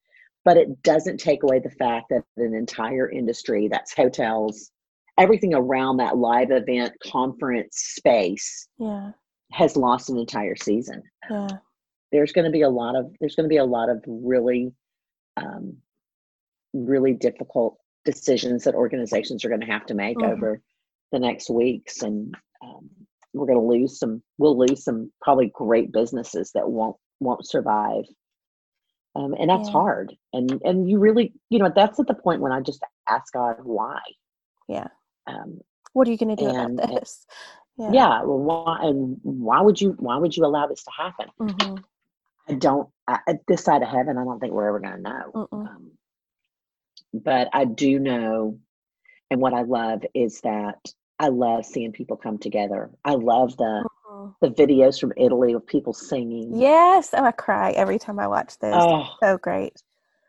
[0.45, 4.71] But it doesn't take away the fact that an entire industry, that's hotels,
[5.17, 9.11] everything around that live event conference space, yeah.
[9.53, 11.01] has lost an entire season.
[11.29, 11.47] Yeah.
[12.11, 14.71] There's going to be a lot of there's going to be a lot of really,
[15.37, 15.77] um,
[16.73, 20.31] really difficult decisions that organizations are going to have to make Mhm.
[20.31, 20.61] over
[21.11, 22.89] the next weeks, and um,
[23.33, 24.21] we're going to lose some.
[24.37, 28.03] We'll lose some probably great businesses that won't won't survive.
[29.15, 29.73] Um, and that's Yeah.
[29.73, 30.17] hard.
[30.33, 33.57] And and you really, you know, that's at the point when I just ask God
[33.63, 33.99] why.
[34.67, 34.87] Yeah.
[35.27, 35.61] Um,
[35.93, 37.25] What are you going to do And- about this?
[37.77, 38.23] yeah.
[38.23, 41.29] well, why and why would you why would you allow this to happen?
[41.39, 41.75] hmm
[42.49, 42.89] I don't.
[43.07, 45.47] I, at this side of heaven, I don't think we're ever going to know.
[45.51, 45.91] Um,
[47.13, 48.59] but I do know,
[49.31, 52.89] and what I love is that I love seeing people come together.
[53.05, 54.35] I love the Mhm.
[54.41, 56.59] the videos from Italy of people singing.
[56.59, 57.13] Yes.
[57.13, 58.73] Oh, I cry every time I watch those.
[58.75, 59.73] Oh, so great.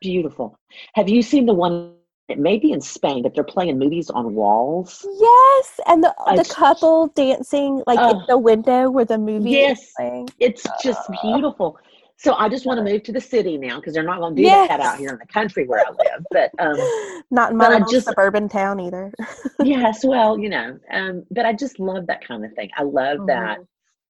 [0.00, 0.58] beautiful.
[0.94, 1.94] Have you seen the one?
[2.28, 5.06] It may be in Spain, but they're playing movies on walls.
[5.18, 8.22] Yes, and the the couple dancing like in Oh.
[8.26, 9.82] the window where the movie Yes.
[9.82, 10.28] is playing.
[10.40, 11.14] It's just Oh.
[11.22, 11.78] beautiful.
[12.16, 14.42] So I just want to move to the city now because they're not going to
[14.42, 14.68] do Yes.
[14.68, 16.24] that out here in the country where I live.
[16.30, 16.76] But um,
[17.30, 19.12] Not in my just- suburban town either.
[19.62, 22.70] yes, well, you know, um, but I just love that kind of thing.
[22.76, 23.58] I love that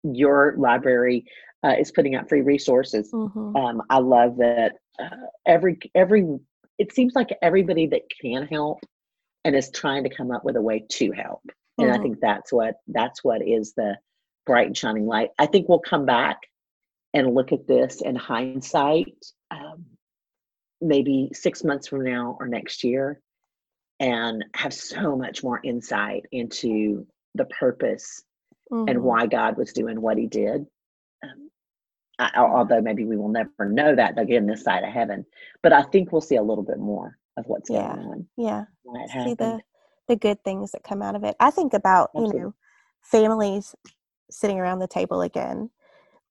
[0.04, 1.24] your library
[1.64, 3.10] uh, is putting out free resources.
[3.12, 3.56] Mhm.
[3.56, 6.38] Um, I love that uh, every every
[6.78, 8.80] it seems like everybody that can help
[9.44, 11.42] and is trying to come up with a way to help.
[11.78, 12.02] And I Mhm.
[12.02, 13.96] think that's what that's what is the
[14.46, 15.30] bright and shining light.
[15.38, 16.38] I think we'll come back
[17.14, 19.16] and look at this in hindsight,
[19.50, 19.86] um,
[20.80, 23.20] maybe six months from now or next year,
[24.00, 28.22] and have so much more insight into the purpose
[28.70, 29.02] and Mhm.
[29.02, 30.66] why God was doing what He did.
[31.22, 31.50] Um,
[32.18, 35.26] I, although maybe we will never know that again this side of heaven,
[35.62, 37.94] but I think we'll see a little bit more of what's Yeah.
[37.96, 38.28] going on.
[38.36, 38.64] Yeah.
[39.08, 39.38] See happened.
[39.38, 39.62] the
[40.06, 41.34] the good things that come out of it.
[41.40, 42.54] I think about, you know,
[43.02, 43.74] families
[44.30, 45.70] sitting around the table again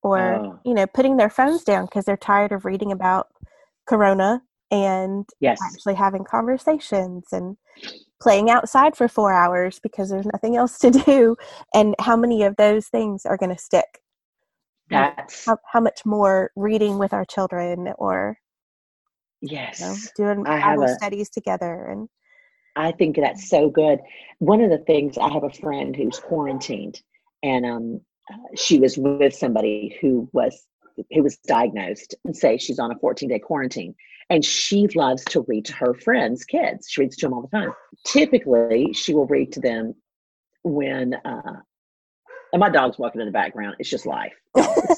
[0.02, 0.60] or, Oh.
[0.64, 3.28] you know, putting their phones down because they're tired of reading about
[3.86, 7.56] corona and yes, actually having conversations and
[8.24, 11.36] playing outside for 4 hours because there's nothing else to do
[11.74, 14.00] and how many of those things are going to stick?
[14.90, 18.38] that's How, how much more reading with our children or
[19.40, 20.10] you know, yes.
[20.16, 22.08] doing Bible a- studies together and
[22.76, 24.00] I think that's so good.
[24.38, 27.00] One of the things I have a friend who's quarantined,
[27.42, 28.00] and um,
[28.56, 30.66] she was with somebody who was
[31.12, 33.94] who was diagnosed, and say she's on a 14 day quarantine,
[34.30, 36.88] and she loves to read to her friends' kids.
[36.88, 37.72] She reads to them all the time.
[38.06, 39.94] Typically, she will read to them
[40.62, 41.60] when uh,
[42.52, 43.76] And my dog's walking in the background.
[43.78, 44.32] It's just life.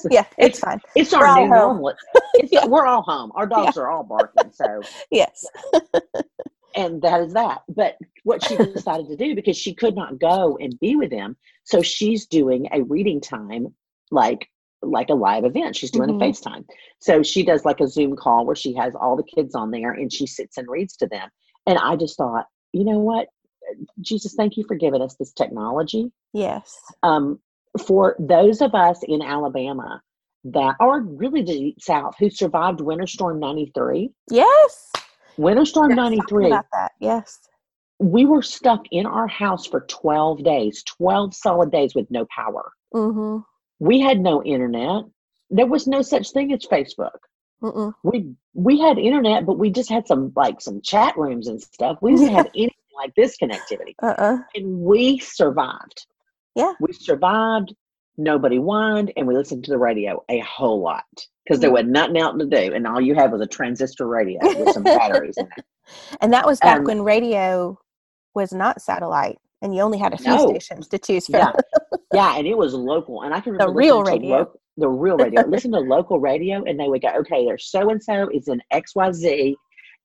[0.09, 0.79] yeah, it's, it's fine.
[0.95, 1.89] It's our new normal.
[1.89, 2.65] It's, yeah.
[2.65, 3.31] We're all home.
[3.35, 3.83] Our dogs yeah.
[3.83, 4.51] are all barking.
[4.53, 5.45] So yes.
[6.75, 7.63] and that is that.
[7.67, 11.35] But what she decided to do because she could not go and be with them,
[11.63, 13.73] so she's doing a reading time
[14.09, 14.49] like
[14.81, 15.75] like a live event.
[15.75, 16.21] She's doing mm-hmm.
[16.21, 16.65] a FaceTime.
[16.99, 19.91] So she does like a Zoom call where she has all the kids on there
[19.91, 21.29] and she sits and reads to them.
[21.65, 23.27] And I just thought, you know what?
[24.01, 26.11] Jesus, thank you for giving us this technology.
[26.33, 26.77] Yes.
[27.03, 27.39] Um,
[27.85, 30.01] for those of us in Alabama
[30.53, 34.11] that are really the South who survived Winter Storm 93.
[34.31, 34.91] Yes.
[35.37, 36.47] Winter Storm 93.
[36.47, 36.93] About that.
[36.99, 37.39] Yes.
[37.99, 42.71] We were stuck in our house for 12 days, 12 solid days with no power.
[42.93, 43.39] Mm-hmm.
[43.79, 45.03] We had no internet.
[45.49, 47.19] There was no such thing as Facebook.
[47.61, 47.93] Mm-mm.
[48.03, 51.97] We we had internet, but we just had some like some chat rooms and stuff.
[52.01, 54.37] We didn't have anything like this connectivity, uh-uh.
[54.55, 56.05] and we survived.
[56.55, 57.73] Yeah, we survived.
[58.17, 61.05] Nobody whined, and we listened to the radio a whole lot
[61.45, 64.39] because there was nothing else to do, and all you had was a transistor radio
[64.41, 65.65] with some batteries in it.
[66.19, 67.79] And that was back um, when radio
[68.35, 70.49] was not satellite, and you only had a few no.
[70.49, 71.39] stations to choose from.
[71.39, 71.51] Yeah,
[72.13, 74.37] yeah, and it was local, and I can remember the real radio.
[74.37, 75.41] Lo- the real radio.
[75.47, 78.61] Listen to local radio, and they would go, "Okay, there's so and so is in
[78.71, 79.55] X Y Z,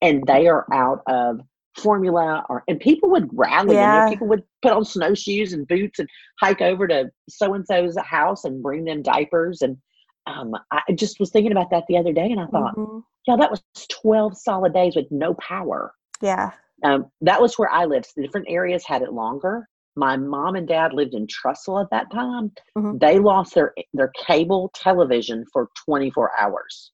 [0.01, 1.41] and they are out of
[1.77, 4.03] formula or and people would rally yeah.
[4.03, 7.97] and people would put on snowshoes and boots and hike over to so and so's
[8.03, 9.79] house and bring them diapers and
[10.27, 12.99] um, I just was thinking about that the other day and I thought, mm-hmm.
[13.27, 13.63] yeah, that was
[14.03, 15.95] 12 solid days with no power.
[16.21, 16.53] Yeah.
[16.85, 18.13] Um, that was where I lived.
[18.17, 19.69] The different areas had it longer.
[19.95, 22.53] My mom and dad lived in Trussville at that time.
[22.77, 22.99] Mm-hmm.
[22.99, 26.93] They lost their their cable television for 24 hours.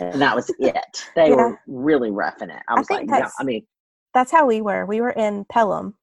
[0.00, 1.04] And that was it.
[1.14, 1.36] They yeah.
[1.36, 2.62] were really roughing it.
[2.68, 3.66] I was I like, yeah, I mean,
[4.14, 4.84] that's how we were.
[4.86, 5.94] We were in Pelham,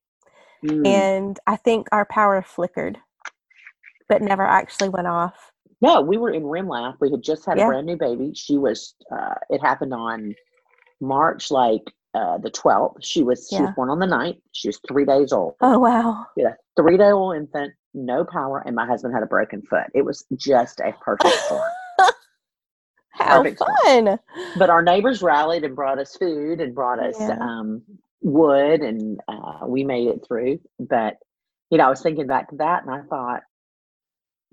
[0.65, 0.87] mm.
[0.87, 2.97] and I think our power flickered,
[4.07, 5.51] but never actually went off.
[5.81, 6.95] No, we were in Remlap.
[7.01, 7.65] We had just had yeah.
[7.65, 8.33] a brand new baby.
[8.35, 8.95] She was.
[9.11, 10.33] Uh, it happened on
[11.01, 11.81] March like
[12.13, 13.03] uh, the twelfth.
[13.03, 13.47] She was.
[13.51, 13.57] Yeah.
[13.57, 14.39] She was born on the 9th.
[14.51, 15.55] She was three days old.
[15.61, 16.25] Oh wow!
[16.35, 19.87] Yeah, three day old infant, no power, and my husband had a broken foot.
[19.93, 21.61] It was just a perfect storm.
[23.13, 24.19] How Perfect fun!
[24.57, 27.37] But our neighbors rallied and brought us food and brought us yeah.
[27.39, 27.83] um,
[28.21, 30.59] wood, and uh, we made it through.
[30.79, 31.17] But
[31.69, 33.43] you know, I was thinking back to that, and I thought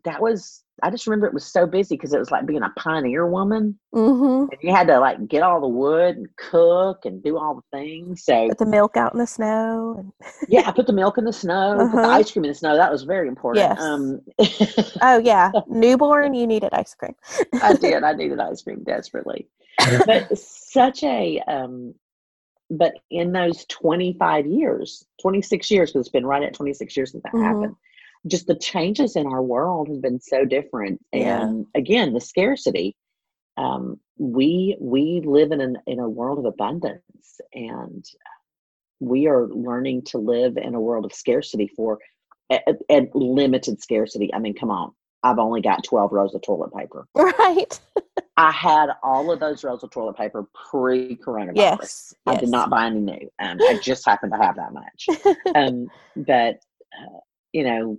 [0.04, 2.72] that was I just remember it was so busy because it was like being a
[2.76, 3.78] pioneer woman.
[3.94, 4.48] Mm-hmm.
[4.50, 7.78] And you had to like get all the wood and cook and do all the
[7.78, 8.24] things.
[8.24, 10.12] So put the milk out in the snow.
[10.48, 11.78] yeah, I put the milk in the snow.
[11.78, 11.90] Uh-huh.
[11.90, 12.16] Put the uh-huh.
[12.16, 12.76] ice cream in the snow.
[12.76, 13.66] That was very important.
[13.66, 13.80] Yes.
[13.80, 14.20] Um,
[15.02, 17.14] oh yeah, newborn, you needed ice cream.
[17.62, 18.02] I did.
[18.02, 19.48] I needed ice cream desperately.
[20.06, 21.94] But such a um,
[22.70, 27.22] but in those 25 years 26 years because it's been right at 26 years since
[27.24, 27.44] that mm-hmm.
[27.44, 27.74] happened
[28.26, 31.00] just the changes in our world have been so different.
[31.12, 31.42] Yeah.
[31.42, 32.96] and again the scarcity
[33.56, 38.04] um, we we live in an, in a world of abundance and
[39.00, 41.98] we are learning to live in a world of scarcity for
[42.88, 44.32] and limited scarcity.
[44.34, 44.92] I mean come on.
[45.22, 47.06] I've only got 12 rolls of toilet paper.
[47.14, 47.78] Right.
[48.36, 51.56] I had all of those rolls of toilet paper pre-coronavirus.
[51.56, 52.40] Yes, i yes.
[52.40, 53.30] did not buy any new.
[53.38, 55.36] Um, i just happened to have that much.
[55.54, 56.62] Um, but
[56.98, 57.18] uh,
[57.52, 57.98] you know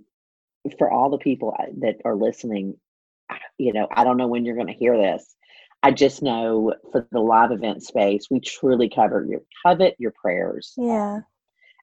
[0.78, 2.76] for all the people that are listening,
[3.58, 5.34] you know, I don't know when you're going to hear this.
[5.82, 10.74] I just know for the live event space, we truly cover your covet your prayers.
[10.76, 11.20] Yeah.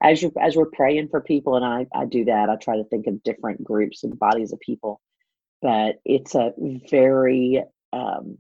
[0.02, 2.50] As you as we're praying for people, and I I do that.
[2.50, 5.02] I try to think of different groups and bodies of people,
[5.62, 6.54] but it's a
[6.90, 7.62] very
[7.92, 8.38] um,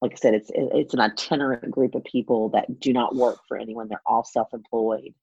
[0.00, 3.56] like I said, it's it's an itinerant group of people that do not work for
[3.56, 3.86] anyone.
[3.88, 5.14] They're all self employed,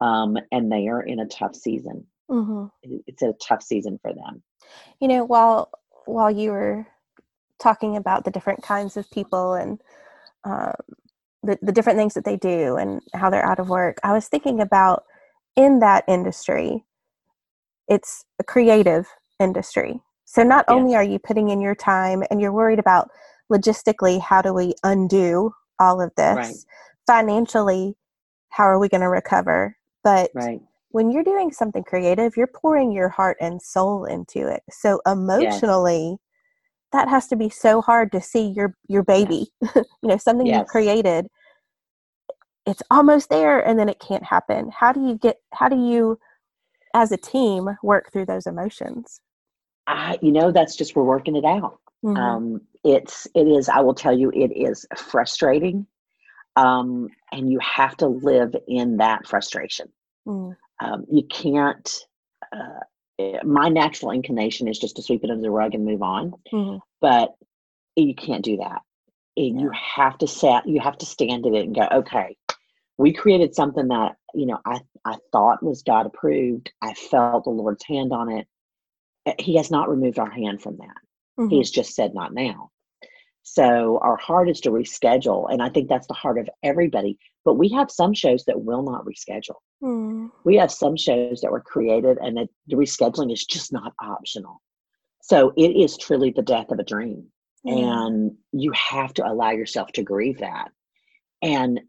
[0.00, 2.06] um, and they are in a tough season.
[2.30, 2.66] Mm-hmm.
[3.06, 4.42] It's a tough season for them.
[5.00, 5.70] You know, while
[6.06, 6.86] while you were
[7.58, 9.80] talking about the different kinds of people and
[10.44, 10.72] um,
[11.42, 14.28] the the different things that they do and how they're out of work, I was
[14.28, 15.04] thinking about
[15.56, 16.84] in that industry,
[17.88, 19.06] it's a creative
[19.38, 20.00] industry.
[20.24, 20.74] So not yes.
[20.74, 23.10] only are you putting in your time and you're worried about
[23.52, 26.56] logistically how do we undo all of this, right.
[27.06, 27.94] financially
[28.48, 30.60] how are we going to recover, but right
[30.94, 34.62] when you're doing something creative, you're pouring your heart and soul into it.
[34.70, 36.18] So emotionally, yes.
[36.92, 40.60] that has to be so hard to see your your baby, you know, something yes.
[40.60, 41.26] you created.
[42.64, 44.70] It's almost there and then it can't happen.
[44.70, 46.16] How do you get how do you
[46.94, 49.20] as a team work through those emotions?
[49.88, 51.80] I, you know, that's just we're working it out.
[52.04, 52.16] Mm-hmm.
[52.16, 53.68] Um, it's it is.
[53.68, 55.88] I will tell you, it is frustrating,
[56.54, 59.88] um, and you have to live in that frustration.
[60.24, 60.54] Mm.
[60.80, 61.90] Um, you can't.
[62.52, 62.80] Uh,
[63.44, 66.32] my natural inclination is just to sweep it under the rug and move on.
[66.52, 66.78] Mm-hmm.
[67.00, 67.34] But
[67.96, 68.82] you can't do that.
[69.36, 72.36] And You have to set, you have to stand in it and go, okay,
[72.98, 76.72] we created something that, you know, I, I thought was God approved.
[76.80, 78.46] I felt the Lord's hand on it.
[79.26, 80.96] Eh, he has not removed our hand from that.
[81.38, 81.48] Mm-hmm.
[81.48, 82.70] He has just said, not now.
[83.44, 85.52] So our heart is to reschedule.
[85.52, 87.18] And I think that's the heart of everybody.
[87.44, 89.56] But we have some shows that will not reschedule.
[89.82, 90.28] Mm-hmm.
[90.44, 94.62] We have some shows that were created and that the rescheduling is just not optional.
[95.20, 97.26] So it is truly the death of a dream.
[97.66, 100.70] And you have to allow yourself to grieve that.
[101.40, 101.80] And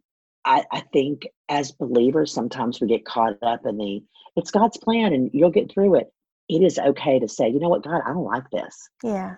[0.45, 4.03] I, I think as believers, sometimes we get caught up in the,
[4.38, 6.14] it's God's plan and you'll get through it.
[6.47, 8.89] It is okay to say, you know what, God, I don't like this.
[9.03, 9.36] Yeah.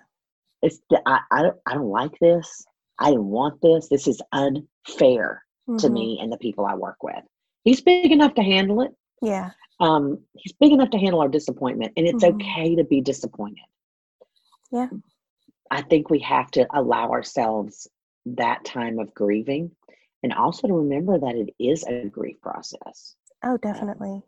[0.62, 2.66] It's I, I don't I don't like this.
[3.00, 3.90] I didn't want this.
[3.90, 5.94] This is unfair to Mhm.
[5.94, 7.24] me and the people I work with.
[7.64, 8.96] He's big enough to handle it.
[9.22, 9.52] Yeah.
[9.80, 12.36] Um, he's big enough to handle our disappointment, and it's Mhm.
[12.36, 13.66] okay to be disappointed.
[14.72, 14.90] Yeah.
[15.70, 17.88] I think we have to allow ourselves
[18.26, 19.76] that time of grieving,
[20.24, 23.16] and also to remember that it is a grief process.
[23.44, 24.24] Oh, definitely.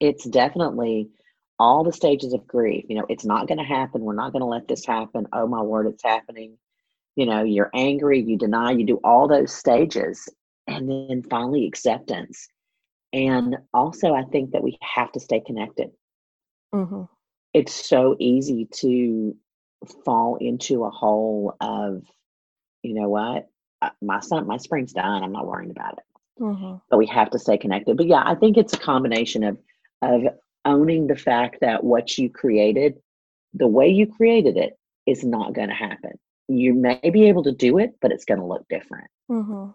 [0.00, 1.10] It's definitely
[1.58, 2.84] all the stages of grief.
[2.88, 4.02] You know, it's not going to happen.
[4.02, 5.26] We're not going to let this happen.
[5.32, 6.56] Oh my word, it's happening.
[7.16, 10.28] You know, you're angry, you deny, you do all those stages,
[10.66, 12.48] and then finally acceptance.
[13.12, 15.90] And also, I think that we have to stay connected.
[16.72, 17.02] hmm
[17.54, 19.34] It's so easy to
[20.04, 22.02] fall into a hole of,
[22.82, 23.48] you know what,
[23.80, 25.22] Uh, my son, my spring's done.
[25.22, 26.04] I'm not worrying about it
[26.38, 27.96] hmm but we have to stay connected.
[27.96, 29.58] But yeah, I think it's a combination of
[30.02, 30.22] of
[30.68, 32.94] owning the fact that what you created,
[33.54, 36.12] the way you created it, is not going to happen.
[36.48, 39.70] You may be able to do it, but it's going to look different, hmm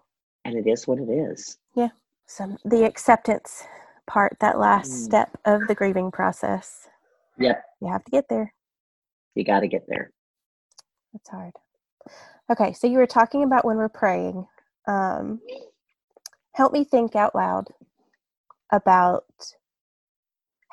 [0.45, 1.57] and it is what it is.
[1.75, 1.89] Yeah.
[2.27, 3.63] So the acceptance
[4.07, 5.05] part, that last Mm.
[5.05, 6.87] step of the grieving process,
[7.39, 8.53] Yep, you have to get there.
[9.35, 10.11] you got to get there.
[11.13, 11.53] That's hard.
[12.51, 14.47] Okay, so you were talking about when we're praying.
[14.87, 15.41] Um,
[16.53, 17.69] help me think out loud
[18.71, 19.25] about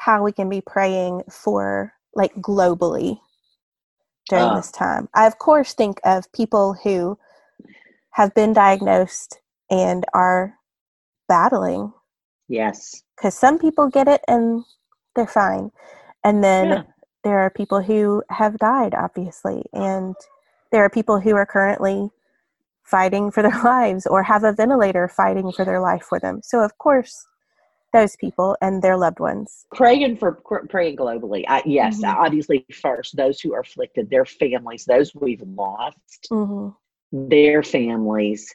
[0.01, 3.21] how we can be praying for, like, globally
[4.29, 4.57] during Ah.
[4.57, 5.09] this time.
[5.15, 7.19] I, of course, think of people who
[8.13, 9.41] have been diagnosed
[9.71, 10.55] and are
[11.29, 11.93] battling
[12.49, 14.65] Yes, because some people get it and
[15.17, 15.71] they're fine.
[16.25, 16.83] And then Yeah.
[17.25, 19.65] there are people who have died, obviously.
[19.73, 20.17] And
[20.73, 22.11] there are people who are currently
[22.85, 26.41] fighting for their lives or have a ventilator fighting for their life for them.
[26.45, 27.27] So, of course,
[27.93, 29.67] those people and their loved ones.
[29.75, 30.33] praying for
[30.69, 31.45] praying globally.
[31.49, 32.15] I, yes, Mhm.
[32.15, 36.27] obviously first those who are afflicted, their families, those we've lost.
[36.31, 36.69] hmm
[37.13, 38.55] their families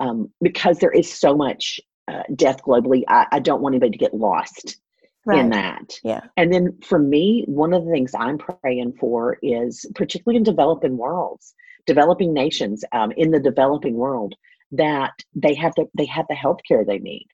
[0.00, 3.98] um, because there is so much uh, death globally I, I don't want anybody to
[3.98, 4.76] get lost
[5.24, 5.38] Right.
[5.38, 6.22] in that Yeah.
[6.36, 10.96] and then for me one of the things i'm praying for is particularly in developing
[10.96, 11.54] worlds
[11.86, 14.34] developing nations um, in the developing world
[14.72, 17.28] that they have the they have the health care they need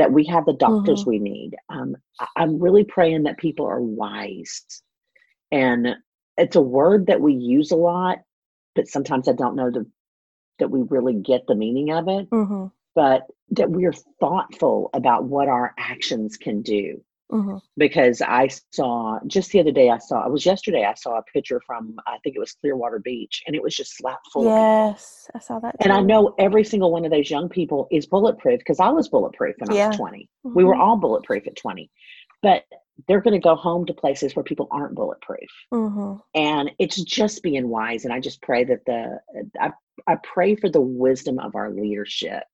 [0.00, 1.56] that we have the doctors we need.
[1.68, 1.94] Um,
[2.36, 4.64] i'm really praying that people are wise.
[5.52, 5.96] And
[6.36, 8.18] it's a word that we use a lot
[8.74, 9.84] but sometimes i don't know the,
[10.58, 12.28] that we really get the meaning of it.
[12.30, 19.18] Hmm but that we're thoughtful about what our actions can do hmm because I saw
[19.26, 22.18] just the other day I saw it was yesterday I saw a picture from I
[22.22, 24.44] think it was Clearwater Beach and it was just slap full.
[24.44, 25.30] Yes.
[25.34, 25.76] I saw that.
[25.80, 29.08] And I know every single one of those young people is bulletproof because I was
[29.08, 30.28] bulletproof when I was 20.
[30.42, 30.80] We were Mhm.
[30.80, 31.90] all bulletproof at 20.
[32.42, 32.64] But
[33.06, 35.48] they're going to go home to places where people aren't bulletproof.
[35.72, 36.20] Mhm.
[36.34, 39.20] And it's just being wise and I just pray that the
[39.58, 39.72] I
[40.06, 42.44] I pray for the wisdom of our leadership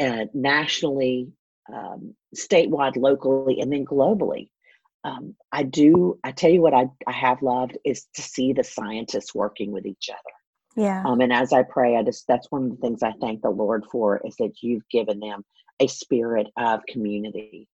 [0.00, 1.32] uh, nationally,
[1.72, 4.48] um, statewide, locally, and then globally.
[5.04, 6.18] Um, I do.
[6.24, 9.86] I tell you what, I I have loved is to see the scientists working with
[9.86, 10.82] each other.
[10.82, 11.02] Yeah.
[11.04, 13.50] Um, and as I pray, I just that's one of the things I thank the
[13.50, 15.44] Lord for is that you've given them
[15.80, 17.68] a spirit of community.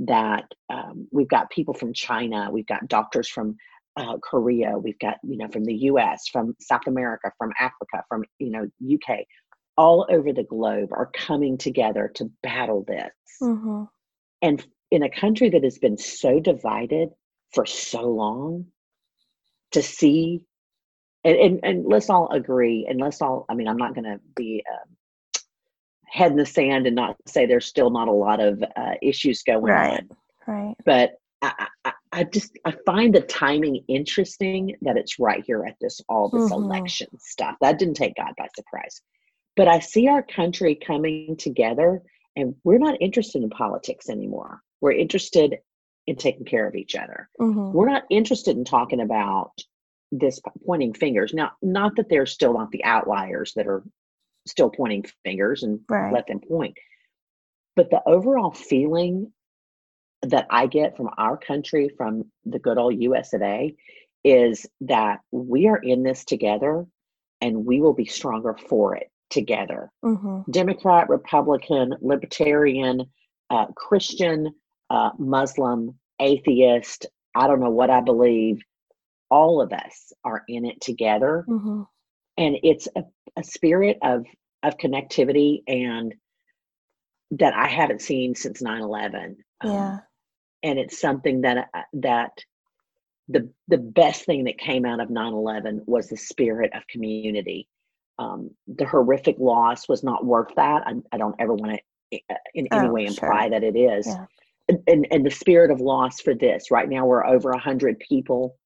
[0.00, 3.56] That um, we've got people from China, we've got doctors from
[3.96, 8.24] uh, Korea, we've got you know from the U.S., from South America, from Africa, from
[8.38, 9.20] you know UK,
[9.76, 13.12] all over the globe are coming together to battle this.
[13.40, 13.84] hmm
[14.42, 17.10] And in a country that has been so divided
[17.52, 18.66] for so long,
[19.72, 20.42] to see
[21.24, 24.20] and, and, and let's all agree, and let's all, I mean, I'm not going to
[24.36, 24.96] be um,
[26.06, 29.42] head in the sand and not say there's still not a lot of uh, issues
[29.42, 29.98] going Right.
[29.98, 30.08] on,
[30.46, 30.76] Right.
[30.84, 35.74] but I, I, I just, I find the timing interesting that it's right here at
[35.80, 36.52] this, all this Mhm.
[36.52, 37.56] election stuff.
[37.60, 39.02] That didn't take God by surprise.
[39.56, 42.02] But I see our country coming together,
[42.36, 44.62] and we're not interested in politics anymore.
[44.80, 45.58] We're interested
[46.06, 47.28] in taking care of each other.
[47.40, 47.72] Mhm.
[47.72, 49.52] We're not interested in talking about
[50.12, 51.34] this pointing fingers.
[51.34, 53.82] Now, not that they're still not the outliers that are
[54.46, 56.12] still pointing fingers and Right.
[56.12, 56.78] let them point,
[57.74, 59.32] but the overall feeling
[60.22, 63.76] that I get from our country, from the good old US of A,
[64.22, 66.86] is that we are in this together
[67.40, 69.90] and we will be stronger for it together.
[70.04, 70.50] Mhm.
[70.50, 73.02] Democrat, Republican, Libertarian,
[73.50, 74.54] uh, Christian,
[74.90, 78.62] uh, Muslim, atheist, I don't know what I believe,
[79.30, 81.44] all of us are in it together.
[81.48, 81.86] Mhm.
[82.38, 83.04] And it's a,
[83.36, 84.24] a spirit of,
[84.62, 86.14] of connectivity and
[87.32, 89.38] that I haven't seen since 9 11.
[89.64, 89.98] Yeah.
[90.62, 92.32] and it's something that uh, that
[93.28, 97.68] the the best thing that came out of 9-11 was the spirit of community
[98.18, 101.78] um, the horrific loss was not worth that i, I don't ever want to
[102.54, 103.26] in any Oh, way sure.
[103.28, 104.26] imply that it is Yeah.
[104.68, 108.56] and, and and the spirit of loss for this right now we're over 100 people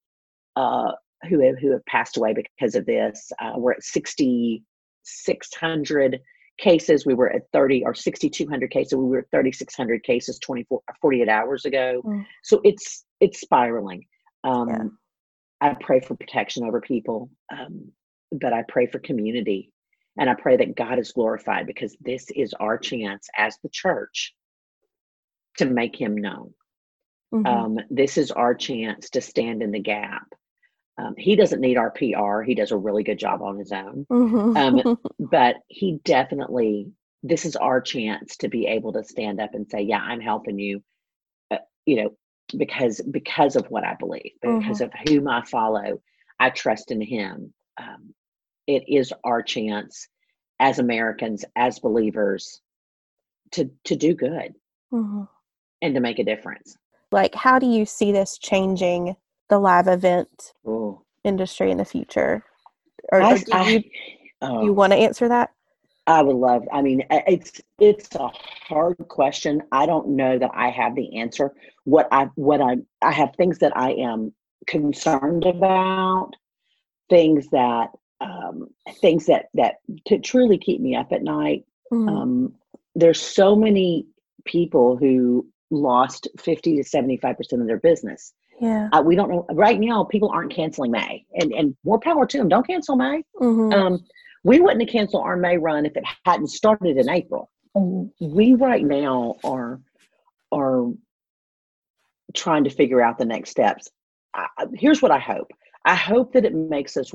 [0.56, 0.92] uh,
[1.28, 6.20] who have who have passed away because of this uh, we're at 6600
[6.58, 11.28] cases we were at 30 or 6200 cases we were at 3600 cases 24 48
[11.28, 12.26] hours ago Mm.
[12.44, 14.04] so it's it's spiraling
[14.44, 14.84] um Yeah.
[15.62, 17.90] i pray for protection over people um
[18.32, 19.72] but i pray for community.
[20.18, 24.34] And i pray that god is glorified because this is our chance as the church
[25.58, 26.54] to make him known.
[27.32, 27.46] Mhm.
[27.46, 30.26] um this is our chance to stand in the gap.
[30.98, 34.06] Um, he doesn't need our pr he does a really good job on his own.
[34.10, 34.56] Mhm.
[34.56, 36.90] um, but he definitely
[37.22, 40.58] this is our chance to be able to stand up and say yeah i'm helping
[40.58, 40.82] you
[41.50, 42.16] uh, you know
[42.56, 46.00] because because of what i believe because of whom i follow.
[46.42, 48.14] I trust in him um,
[48.66, 50.08] it is our chance
[50.60, 52.60] as americans as believers
[53.52, 54.54] to to do good
[54.92, 55.28] Mhm.
[55.82, 56.76] and to make a difference
[57.12, 59.16] Like, how do you see this changing
[59.48, 61.02] the live event Ooh.
[61.24, 62.44] industry in the future?
[63.10, 63.82] Or, I, or do I- you,
[64.42, 64.64] oh.
[64.64, 65.50] you want to answer that?
[66.06, 66.62] I would love.
[66.72, 68.28] I mean, it's it's a
[68.68, 69.62] hard question.
[69.72, 71.52] I don't know that I have the answer.
[71.84, 74.32] What I what I I have things that I am
[74.68, 76.30] concerned about,
[77.08, 77.90] things that
[78.20, 78.68] um,
[79.00, 81.64] things that that to truly keep me up at night.
[81.92, 82.08] Mhm.
[82.08, 82.54] Um,
[82.94, 84.06] there's so many
[84.44, 88.32] people who lost 50 to 75 percent of their business.
[88.60, 88.88] yeah.
[88.92, 90.04] Uh, we don't know right now.
[90.04, 92.48] People aren't canceling May, and and more power to them.
[92.48, 93.22] Don't cancel May.
[93.40, 93.72] Mhm.
[93.72, 94.04] Um,
[94.44, 97.50] we wouldn't have canceled our May run if it hadn't started in April.
[98.20, 99.80] We right now are
[100.52, 100.90] are
[102.34, 103.90] trying to figure out the next steps.
[104.34, 105.52] I- here's what I hope.
[105.84, 107.12] I hope that it makes us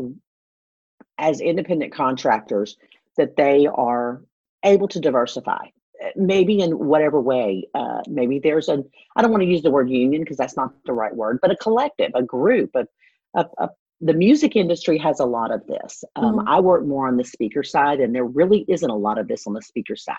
[1.17, 2.77] as independent contractors
[3.17, 4.21] that they are
[4.63, 5.65] able to diversify
[6.03, 8.83] uh, maybe in whatever way uh, maybe there's a
[9.15, 11.51] i don't want to use the word union because that's not the right word but
[11.51, 13.69] a collective a group a
[14.01, 16.03] the music industry has a lot of this.
[16.15, 16.43] Um, Mhm.
[16.47, 19.47] I work more on the speaker side, and there really isn't a lot of this
[19.47, 20.17] on the speaker side.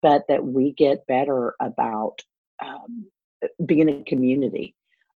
[0.00, 2.22] But that we get better about
[2.60, 3.06] um,
[3.64, 4.74] being a community.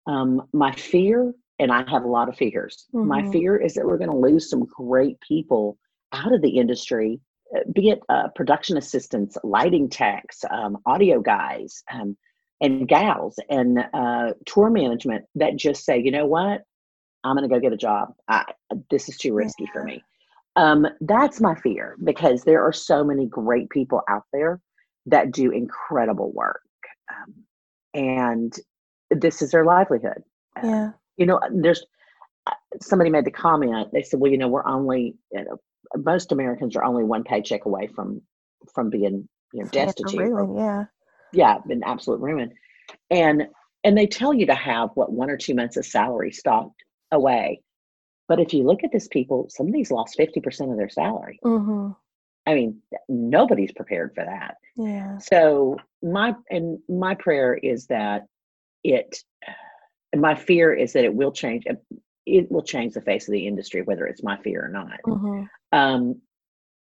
[0.07, 1.33] Um, my fear,
[1.64, 2.88] and I have a lot of fears.
[2.91, 3.32] My Mhm.
[3.32, 5.78] fear is that we're going to lose some great people
[6.11, 7.22] out of the industry,
[7.55, 12.18] uh, be it uh, production assistants, lighting techs, um, audio guys, um,
[12.59, 16.64] and gals, and uh, tour management that just say, you know what,
[17.24, 18.14] I'm going to go get a job.
[18.28, 18.43] I,
[18.91, 20.03] this is too risky for me.
[20.57, 24.59] Um, that's my fear because there are so many great people out there
[25.05, 26.61] that do incredible work,
[27.09, 27.34] um,
[27.93, 28.53] and
[29.09, 30.24] this is their livelihood.
[30.57, 30.91] Uh, yeah.
[31.18, 31.86] You know, there's
[32.47, 32.51] uh,
[32.82, 33.89] somebody made the comment.
[33.93, 35.57] They said, "Well, you know, we're only you know,
[35.95, 38.22] most Americans are only one paycheck away from
[38.74, 40.86] from being you know destitute, or ruin, yeah.
[41.32, 42.53] yeah, in absolute ruin.
[43.09, 43.47] And
[43.84, 47.61] and they tell you to have what one or two months of salary stocked away.
[48.28, 51.39] But if you look at this people, some of these lost 50% of their salary.
[51.43, 51.89] hmm
[52.45, 54.55] I mean, nobody's prepared for that.
[54.76, 55.18] Yeah.
[55.20, 58.24] So my and my prayer is that
[58.84, 59.18] it
[60.14, 61.66] and my fear is that it will change
[62.26, 64.99] it will change the face of the industry, whether it's my fear or not.
[65.05, 65.43] hmm
[65.74, 66.22] Um,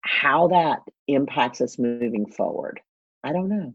[0.02, 2.80] how that impacts us moving forward,
[3.24, 3.74] I don't know.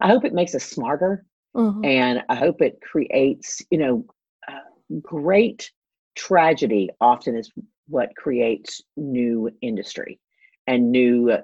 [0.00, 4.06] I hope it makes us smarter hmm and I hope it creates, you know,
[4.48, 5.70] uh, great
[6.14, 7.50] tragedy often is
[7.88, 10.18] what creates new industry
[10.66, 11.40] and new uh,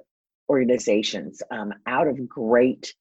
[0.48, 1.42] organizations.
[1.50, 2.94] Um, out of great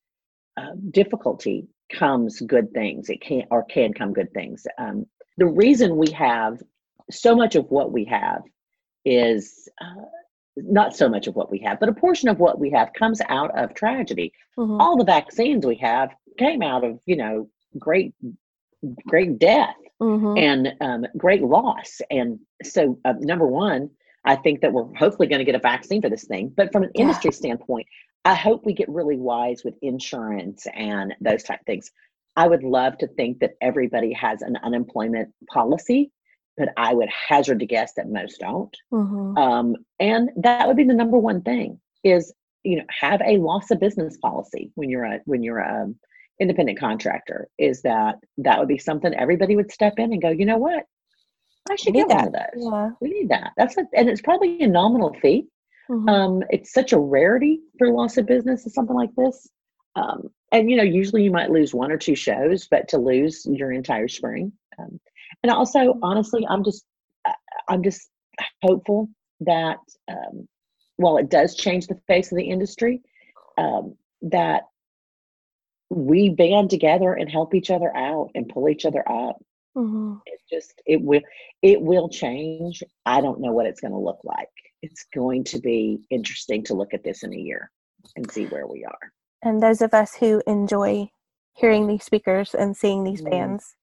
[0.58, 3.10] uh, difficulty comes good things.
[3.10, 4.66] It can or can come good things.
[4.78, 5.06] Um,
[5.38, 6.62] the reason we have
[7.10, 8.42] so much of what we have
[9.06, 10.06] is uh,
[10.58, 13.22] not so much of what we have, but a portion of what we have comes
[13.30, 16.10] out of tragedy hmm all the vaccines we have
[16.40, 18.14] came out of you know great
[19.06, 20.38] great death mm-hmm.
[20.38, 22.02] and um, great loss.
[22.10, 23.90] And so, uh, number one,
[24.26, 26.52] I think that we're hopefully going to get a vaccine for this thing.
[26.56, 27.04] But from an yeah.
[27.04, 27.88] industry standpoint,
[28.28, 31.92] I hope we get really wise with insurance and those type things.
[32.36, 36.12] I would love to think that everybody has an unemployment policy,
[36.58, 38.76] but I would hazard to guess that most don't.
[38.94, 39.38] Mm-hmm.
[39.38, 43.72] Um, and that would be the number one thing is you know have a loss
[43.72, 45.88] of business policy when you're a when you're a
[46.38, 47.48] independent contractor.
[47.58, 50.84] Is that that would be something everybody would step in and go, you know what,
[51.70, 52.18] I should get that.
[52.18, 52.72] one of those.
[52.72, 52.90] Yeah.
[53.00, 53.52] We need that.
[53.56, 55.48] That's a, and it's probably a nominal fee.
[55.90, 56.10] Mm-hmm.
[56.10, 59.48] Um, it's such a rarity for loss of business or something like this.
[59.96, 63.46] Um, and you know usually you might lose one or two shows but to lose
[63.46, 65.00] your entire spring um,
[65.44, 66.86] and also honestly i'm just
[67.68, 68.10] i'm just
[68.62, 69.10] hopeful
[69.42, 69.78] that
[70.10, 70.48] um,
[70.98, 73.02] while it does change the face of the industry
[73.58, 74.64] um, that
[75.90, 79.38] we band together and help each other out and pull each other up
[79.76, 80.16] mm-hmm.
[80.26, 81.22] it just it will
[81.62, 84.50] it will change i don't know what it's going to look like
[84.82, 87.72] it's going to be interesting to look at this in a year
[88.16, 89.12] and see where we are
[89.44, 91.10] and those of us who enjoy
[91.54, 93.32] hearing these speakers and seeing these mm.
[93.32, 93.76] bands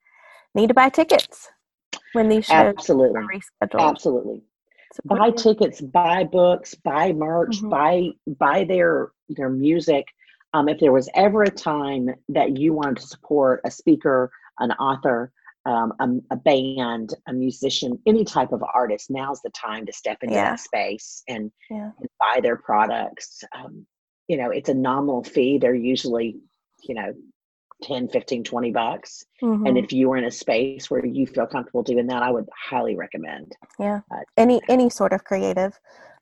[0.54, 1.50] need to buy tickets
[2.12, 3.26] when these shows absolutely are
[3.68, 3.90] rescheduled.
[3.90, 4.42] Absolutely.
[5.04, 7.68] buy tickets, buy books, buy merch, mm-hmm.
[7.68, 10.06] buy buy their their music.
[10.54, 14.30] Um, if there was ever a time that you wanted to support a speaker,
[14.60, 15.32] an author,
[15.66, 20.18] um, a, a, band, a musician, any type of artist, now's the time to step
[20.22, 20.50] into yeah.
[20.50, 21.90] that space and, yeah.
[21.98, 23.42] and, buy their products.
[23.56, 23.86] Um,
[24.28, 26.36] you know it's a nominal fee they're usually
[26.82, 27.12] you know
[27.82, 29.66] 10 15 20 bucks mm-hmm.
[29.66, 32.48] and if you are in a space where you feel comfortable doing that i would
[32.70, 35.78] highly recommend yeah uh, any any sort of creative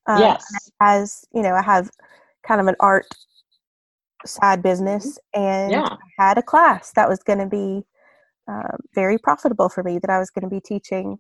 [0.07, 0.45] um, yes
[0.81, 1.91] as you know i have
[2.47, 3.07] kind of an art
[4.25, 5.43] side business mm-hmm.
[5.43, 5.97] and yeah.
[6.19, 7.85] I had a class that was going to be
[8.53, 11.19] um, very profitable for me that i was going to be teaching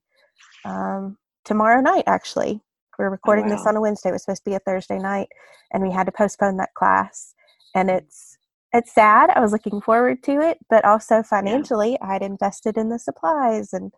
[0.64, 2.60] um, tomorrow night actually
[2.98, 3.56] we're oh, recording oh, wow.
[3.56, 4.10] this on a Wednesday.
[4.10, 5.28] It was supposed to be a Thursday night,
[5.72, 7.34] and we had to postpone that class.
[7.74, 8.38] And it's
[8.72, 9.30] it's sad.
[9.30, 12.08] I was looking forward to it, but also financially, yeah.
[12.08, 13.92] I'd invested in the supplies, and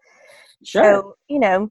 [0.64, 0.82] sure.
[0.82, 1.70] so you know,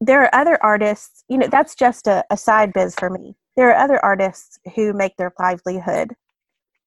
[0.00, 1.24] there are other artists.
[1.28, 3.36] You know, that's just a, a side biz for me.
[3.56, 6.14] There are other artists who make their livelihood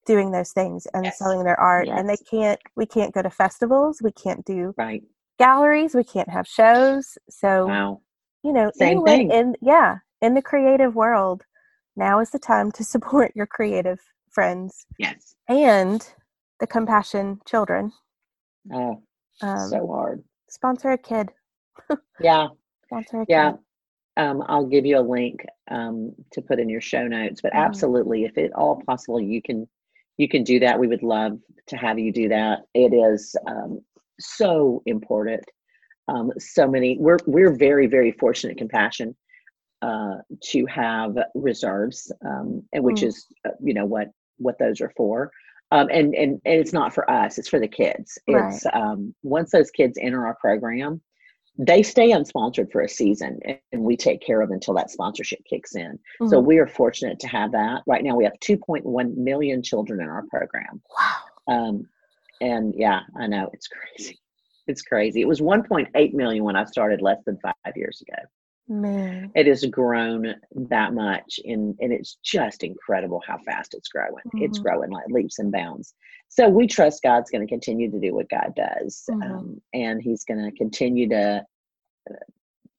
[0.06, 1.18] doing those things and yes.
[1.18, 2.00] selling their art, yes.
[2.00, 2.60] and they can't.
[2.76, 4.02] We can't go to festivals.
[4.02, 5.04] We can't do right
[5.38, 5.94] galleries.
[5.96, 7.18] We can't have shows.
[7.30, 8.02] So wow
[8.46, 9.32] you know, Same thing.
[9.32, 11.42] in yeah, in the creative world,
[11.96, 14.00] now is the time to support your creative
[14.30, 14.86] friends.
[15.00, 15.36] Yes.
[15.50, 16.08] And
[16.60, 17.92] the compassion children.
[18.72, 19.02] Oh,
[19.42, 20.24] um, so hard.
[20.48, 21.32] Sponsor a kid.
[22.20, 22.48] yeah.
[22.86, 23.52] Sponsor a yeah.
[23.52, 23.60] kid.
[24.18, 27.42] Um, I'll give you a link um, to put in your show notes.
[27.42, 27.66] But mm.
[27.66, 29.68] absolutely, if at all possible, you can
[30.18, 30.80] you can do that.
[30.80, 32.60] We would love to have you do that.
[32.74, 33.82] It is um,
[34.20, 35.44] so important
[36.08, 39.16] um, so many we're we're very very fortunate compassion
[39.82, 43.08] uh, to have reserves um, and which mm.
[43.08, 45.32] is uh, you know what what those are for
[45.72, 48.76] um, and, and and it's not for us it's for the kids it's right.
[48.76, 51.02] um, once those kids enter our program
[51.58, 53.40] they stay unsponsored for a season
[53.72, 56.28] and we take care of them until that sponsorship kicks in mm-hmm.
[56.28, 60.10] so we are fortunate to have that right now we have 2.1 million children in
[60.10, 61.88] our program wow um,
[62.42, 64.20] and yeah i know it's crazy
[64.68, 65.22] it's crazy.
[65.22, 68.22] It was 1.8 million when I started less than five years ago.
[68.68, 69.32] Man.
[69.36, 70.36] It has grown
[70.70, 74.24] that much and, and it's just incredible how fast it's growing.
[74.28, 74.44] Mm-hmm.
[74.44, 75.94] It's growing like leaps and bounds.
[76.30, 79.04] So we trust God's going to continue to do what God does.
[79.10, 79.22] Mm-hmm.
[79.22, 81.46] Um, and he's going to continue to
[82.10, 82.16] uh,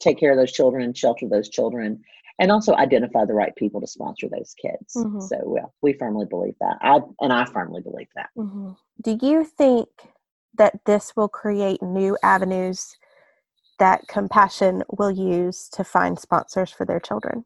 [0.01, 2.03] take care of those children, shelter those children,
[2.39, 4.95] and also identify the right people to sponsor those kids.
[4.97, 5.20] Mm-hmm.
[5.20, 6.76] So well, we firmly believe that.
[6.82, 8.28] I and I firmly believe that.
[8.37, 8.72] Mm-hmm.
[9.03, 9.89] Do you think
[10.59, 12.97] that this will create new avenues
[13.78, 17.44] that compassion will use to find sponsors for their children?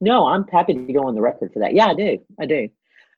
[0.00, 1.74] No i'm happy to go on the record for that.
[1.74, 2.18] Yeah i do.
[2.40, 2.68] I do.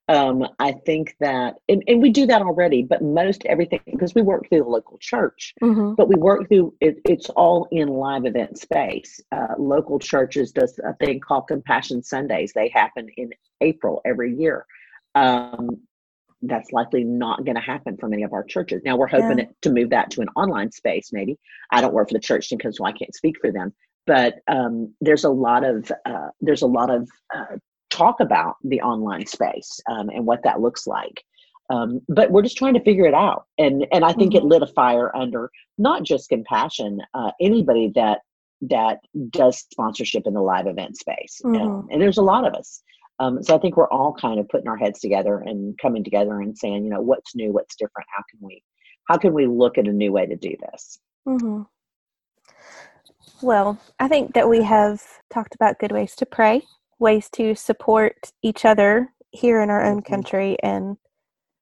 [0.09, 4.23] Um, i think that and, and, we do that already but most everything because we
[4.23, 5.95] work through the local church mm-hmm.
[5.95, 9.21] but we work through it, it's all in live event space.
[9.31, 12.53] Uh, local churches does a thing called compassion sundays.
[12.53, 13.31] They happen in
[13.61, 14.67] april every year.
[15.15, 15.81] Um,
[16.43, 18.83] that's likely not going to happen for many of our churches.
[18.85, 19.45] Now we're hoping yeah.
[19.63, 21.11] to move that to an online space.
[21.13, 21.39] Maybe
[21.71, 23.73] I don't work for the church because so I can't speak for them.
[24.07, 27.57] But um, there's a lot of uh, there's a lot of uh,
[27.91, 31.23] talk about the online space um, and what that looks like.
[31.69, 34.45] Um, but we're just trying to figure it out, and and I think mm-hmm.
[34.45, 38.21] it lit a fire under not just compassion, uh, anybody that
[38.63, 38.99] that
[39.31, 41.89] does sponsorship in the live event space, mm-hmm.
[41.91, 42.83] and there's a lot of us.
[43.21, 46.41] Um, so I think we're all kind of putting our heads together and coming together
[46.41, 48.63] and saying, you know, what's new, what's different, how can we
[49.09, 50.99] how can we look at a new way to do this?
[51.27, 51.63] Mm-hmm.
[53.43, 56.63] Well, I think that we have talked about good ways to pray,
[56.99, 60.07] ways to support each other here in our own Mhm.
[60.07, 60.97] country, and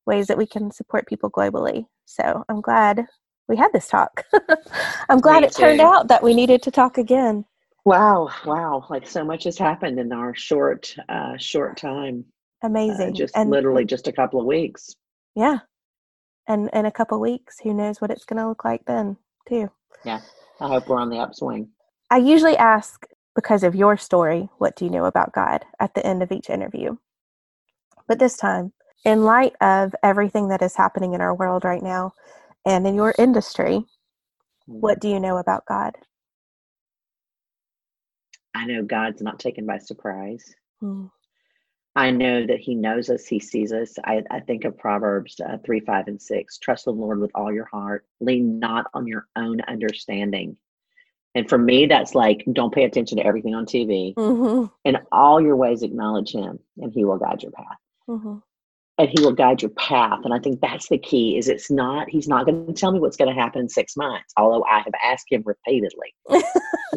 [0.07, 1.87] ways that we can support people globally.
[2.05, 3.07] So I'm glad
[3.49, 4.25] we had this talk.
[5.09, 7.47] I'm glad Me it turned out that we needed to talk again.
[7.89, 8.85] Wow, wow!
[8.91, 12.23] Like so much has happened in our short, uh, short time.
[12.63, 13.15] Uh, Amazing.
[13.15, 14.93] just and literally just a couple of weeks.
[15.35, 15.61] yeah.
[16.47, 19.17] And in a couple weeks, who knows what it's going to look like then,
[19.49, 19.71] too.
[20.05, 20.21] Yeah,
[20.61, 21.71] I hope we're on the upswing.
[22.11, 26.07] I usually ask because of your story, what do you know about God at the
[26.07, 26.99] end of each interview?
[28.07, 28.75] But this time,
[29.07, 32.13] in light of everything that is happening in our world right now
[32.67, 33.87] and in your industry,
[34.67, 35.97] what do you know about God?
[38.55, 40.55] I know God's not taken by surprise.
[40.83, 41.11] Mm,
[41.97, 43.99] I know that He knows us, He sees us.
[44.05, 46.59] I, I think of Proverbs uh, 3, 5, and 6.
[46.59, 50.57] Trust the Lord with all your heart, lean not on your own understanding.
[51.35, 54.15] And for me, that's like don't pay attention to everything on TV.
[54.15, 57.79] mhm, In all your ways, acknowledge Him, and He will guide your path.
[58.09, 58.43] mhm,
[58.99, 60.21] And He will guide your path.
[60.25, 61.37] And I think that's the key.
[61.39, 63.97] Is it's not He's not going to tell me what's going to happen in six
[63.97, 64.33] months.
[64.37, 66.15] Although I have asked Him repeatedly.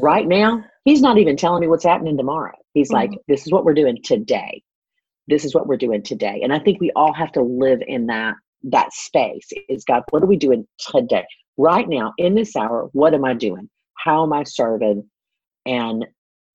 [0.01, 2.55] right now, He's not even telling me what's happening tomorrow.
[2.73, 3.17] He's like, Mhm.
[3.27, 4.63] this is what we're doing today.
[5.27, 6.41] This is what we're doing today.
[6.43, 9.47] And I think we all have to live in that that space.
[9.69, 11.25] Is God, what are we doing today?
[11.57, 13.69] Right now, in this hour, what am I doing?
[13.95, 15.09] How am I serving?
[15.65, 16.05] And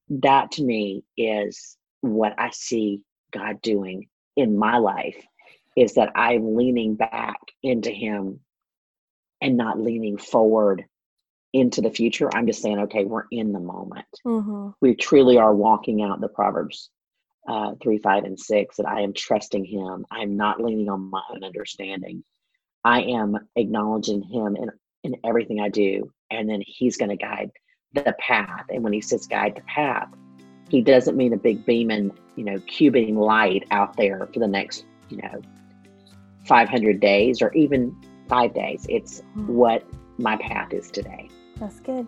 [0.09, 5.16] that to me is what I see God doing in my life
[5.76, 8.40] is that I'm leaning back into Him
[9.40, 10.84] and not leaning forward
[11.52, 12.34] into the future.
[12.34, 14.06] I'm just saying, okay, we're in the moment.
[14.26, 16.90] mhm, We truly are walking out the Proverbs
[17.48, 20.04] uh, 3, 5, and 6 that I am trusting Him.
[20.10, 22.24] I'm not leaning on my own understanding.
[22.82, 24.70] I am acknowledging Him in,
[25.04, 26.12] in everything I do.
[26.30, 27.50] And then He's going to guide
[27.92, 28.64] the path.
[28.70, 30.08] And when He says guide the path,
[30.68, 34.84] He doesn't mean a big beaming, you know, cubing light out there for the next,
[35.08, 35.40] you know,
[36.47, 37.94] 500 days or even
[38.28, 38.86] five days.
[38.88, 39.47] It's mhm.
[39.49, 39.84] what
[40.18, 41.28] my path is today.
[41.59, 42.07] That's good.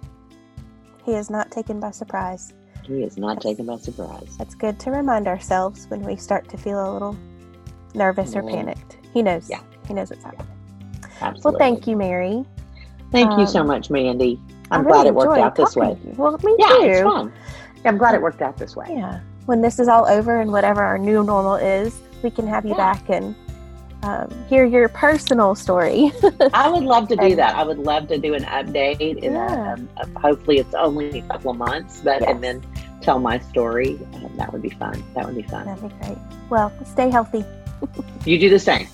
[1.05, 2.53] He is not taken by surprise.
[2.83, 3.43] He is not Yes.
[3.45, 4.37] taken by surprise.
[4.39, 7.17] That's good to remind ourselves when we start to feel a little
[7.95, 8.51] nervous or Mhm.
[8.51, 8.99] panicked.
[9.13, 9.49] He knows.
[9.49, 9.61] Yeah.
[9.87, 10.47] He knows what's happening.
[11.21, 11.41] Absolutely.
[11.45, 12.45] Well, thank you, Mary.
[13.11, 14.39] Thank you so Um, much, Mandee.
[14.71, 15.97] I'm really glad it worked out this way.
[16.17, 16.83] Well, me Yeah, too.
[16.85, 17.33] it's fun.
[17.85, 18.87] I'm glad it worked out this way.
[18.91, 19.21] Yeah.
[19.47, 22.73] When this is all over and whatever our new normal is, we can have you
[22.73, 22.77] Yeah.
[22.95, 23.35] back and
[24.09, 26.11] um, hear your personal story.
[26.55, 27.55] I would love to do that.
[27.55, 29.01] I would love to do an update.
[29.19, 29.71] In Yeah.
[29.71, 32.31] a, um, hopefully, it's only a couple of months, but Yes.
[32.31, 32.63] and then
[33.03, 33.99] tell my story.
[34.15, 35.03] Um, that would be fun.
[35.15, 35.67] That would be fun.
[35.67, 36.19] That'd be great.
[36.51, 37.45] Well, stay healthy.
[38.25, 38.89] You do the same.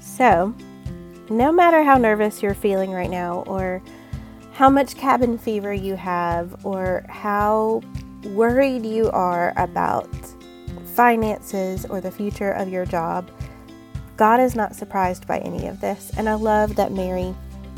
[0.00, 0.52] So,
[1.30, 3.80] no matter how nervous you're feeling right now, or
[4.52, 7.80] how much cabin fever you have, or how
[8.24, 10.08] worried you are about
[10.96, 13.30] finances or the future of your job,
[14.20, 16.12] God is not surprised by any of this.
[16.18, 17.34] And I love that Mary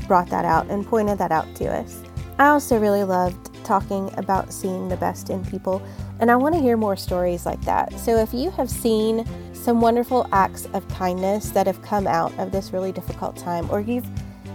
[0.08, 2.02] brought that out and pointed that out to us.
[2.36, 5.80] I also really loved talking about seeing the best in people,
[6.18, 7.96] and I want to hear more stories like that.
[7.96, 12.50] So if you have seen some wonderful acts of kindness that have come out of
[12.50, 14.08] this really difficult time, or you've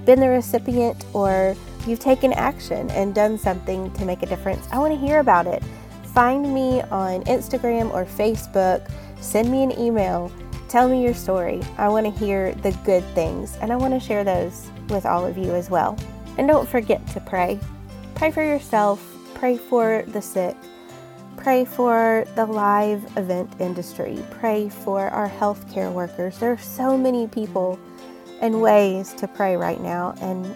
[0.06, 1.56] been the recipient, or
[1.88, 5.48] you've taken action and done something to make a difference, I want to hear about
[5.48, 5.64] it.
[6.14, 10.30] Find me on Instagram or Facebook, send me an email,
[10.70, 11.62] tell me your story.
[11.78, 15.26] I want to hear the good things, and I want to share those with all
[15.26, 15.98] of you as well.
[16.38, 17.60] And don't forget to pray.
[18.16, 19.04] Pray for yourself,
[19.34, 20.56] pray for the sick,
[21.36, 26.38] pray for the live event industry, pray for our healthcare workers.
[26.40, 27.80] There are so many people
[28.42, 30.56] and ways to pray right now, and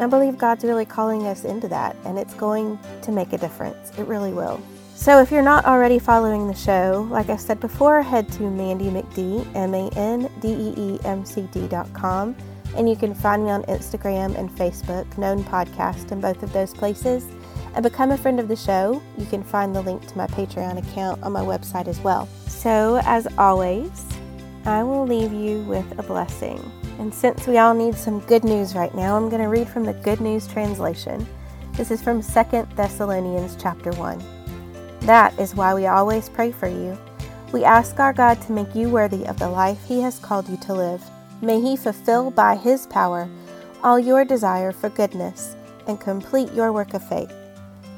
[0.00, 3.96] I believe God's really calling us into that, and it's going to make a difference.
[3.98, 4.60] It really will.
[5.02, 8.88] So, if you're not already following the show, like I said before, head to Mandee
[8.88, 12.36] McD, M A N D E E M C D.com,
[12.76, 16.72] and you can find me on Instagram and Facebook, Known Podcast, in both of those
[16.72, 17.26] places.
[17.74, 19.02] And become a friend of the show.
[19.18, 22.28] You can find the link to my Patreon account on my website as well.
[22.46, 24.06] So, as always,
[24.66, 26.60] I will leave you with a blessing.
[27.00, 29.82] And since we all need some good news right now, I'm going to read from
[29.82, 31.26] the Good News translation.
[31.72, 34.41] This is from 2 Thessalonians chapter 1.
[35.06, 36.96] That is why we always pray for you.
[37.52, 40.56] We ask our God to make you worthy of the life He has called you
[40.58, 41.02] to live.
[41.40, 43.28] May He fulfill by His power
[43.82, 45.56] all your desire for goodness
[45.88, 47.32] and complete your work of faith.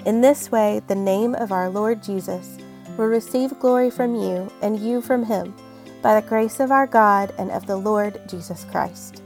[0.06, 2.56] In this way, the name of our Lord Jesus
[2.96, 5.54] will receive glory from you and you from Him
[6.00, 9.23] by the grace of our God and of the Lord Jesus Christ.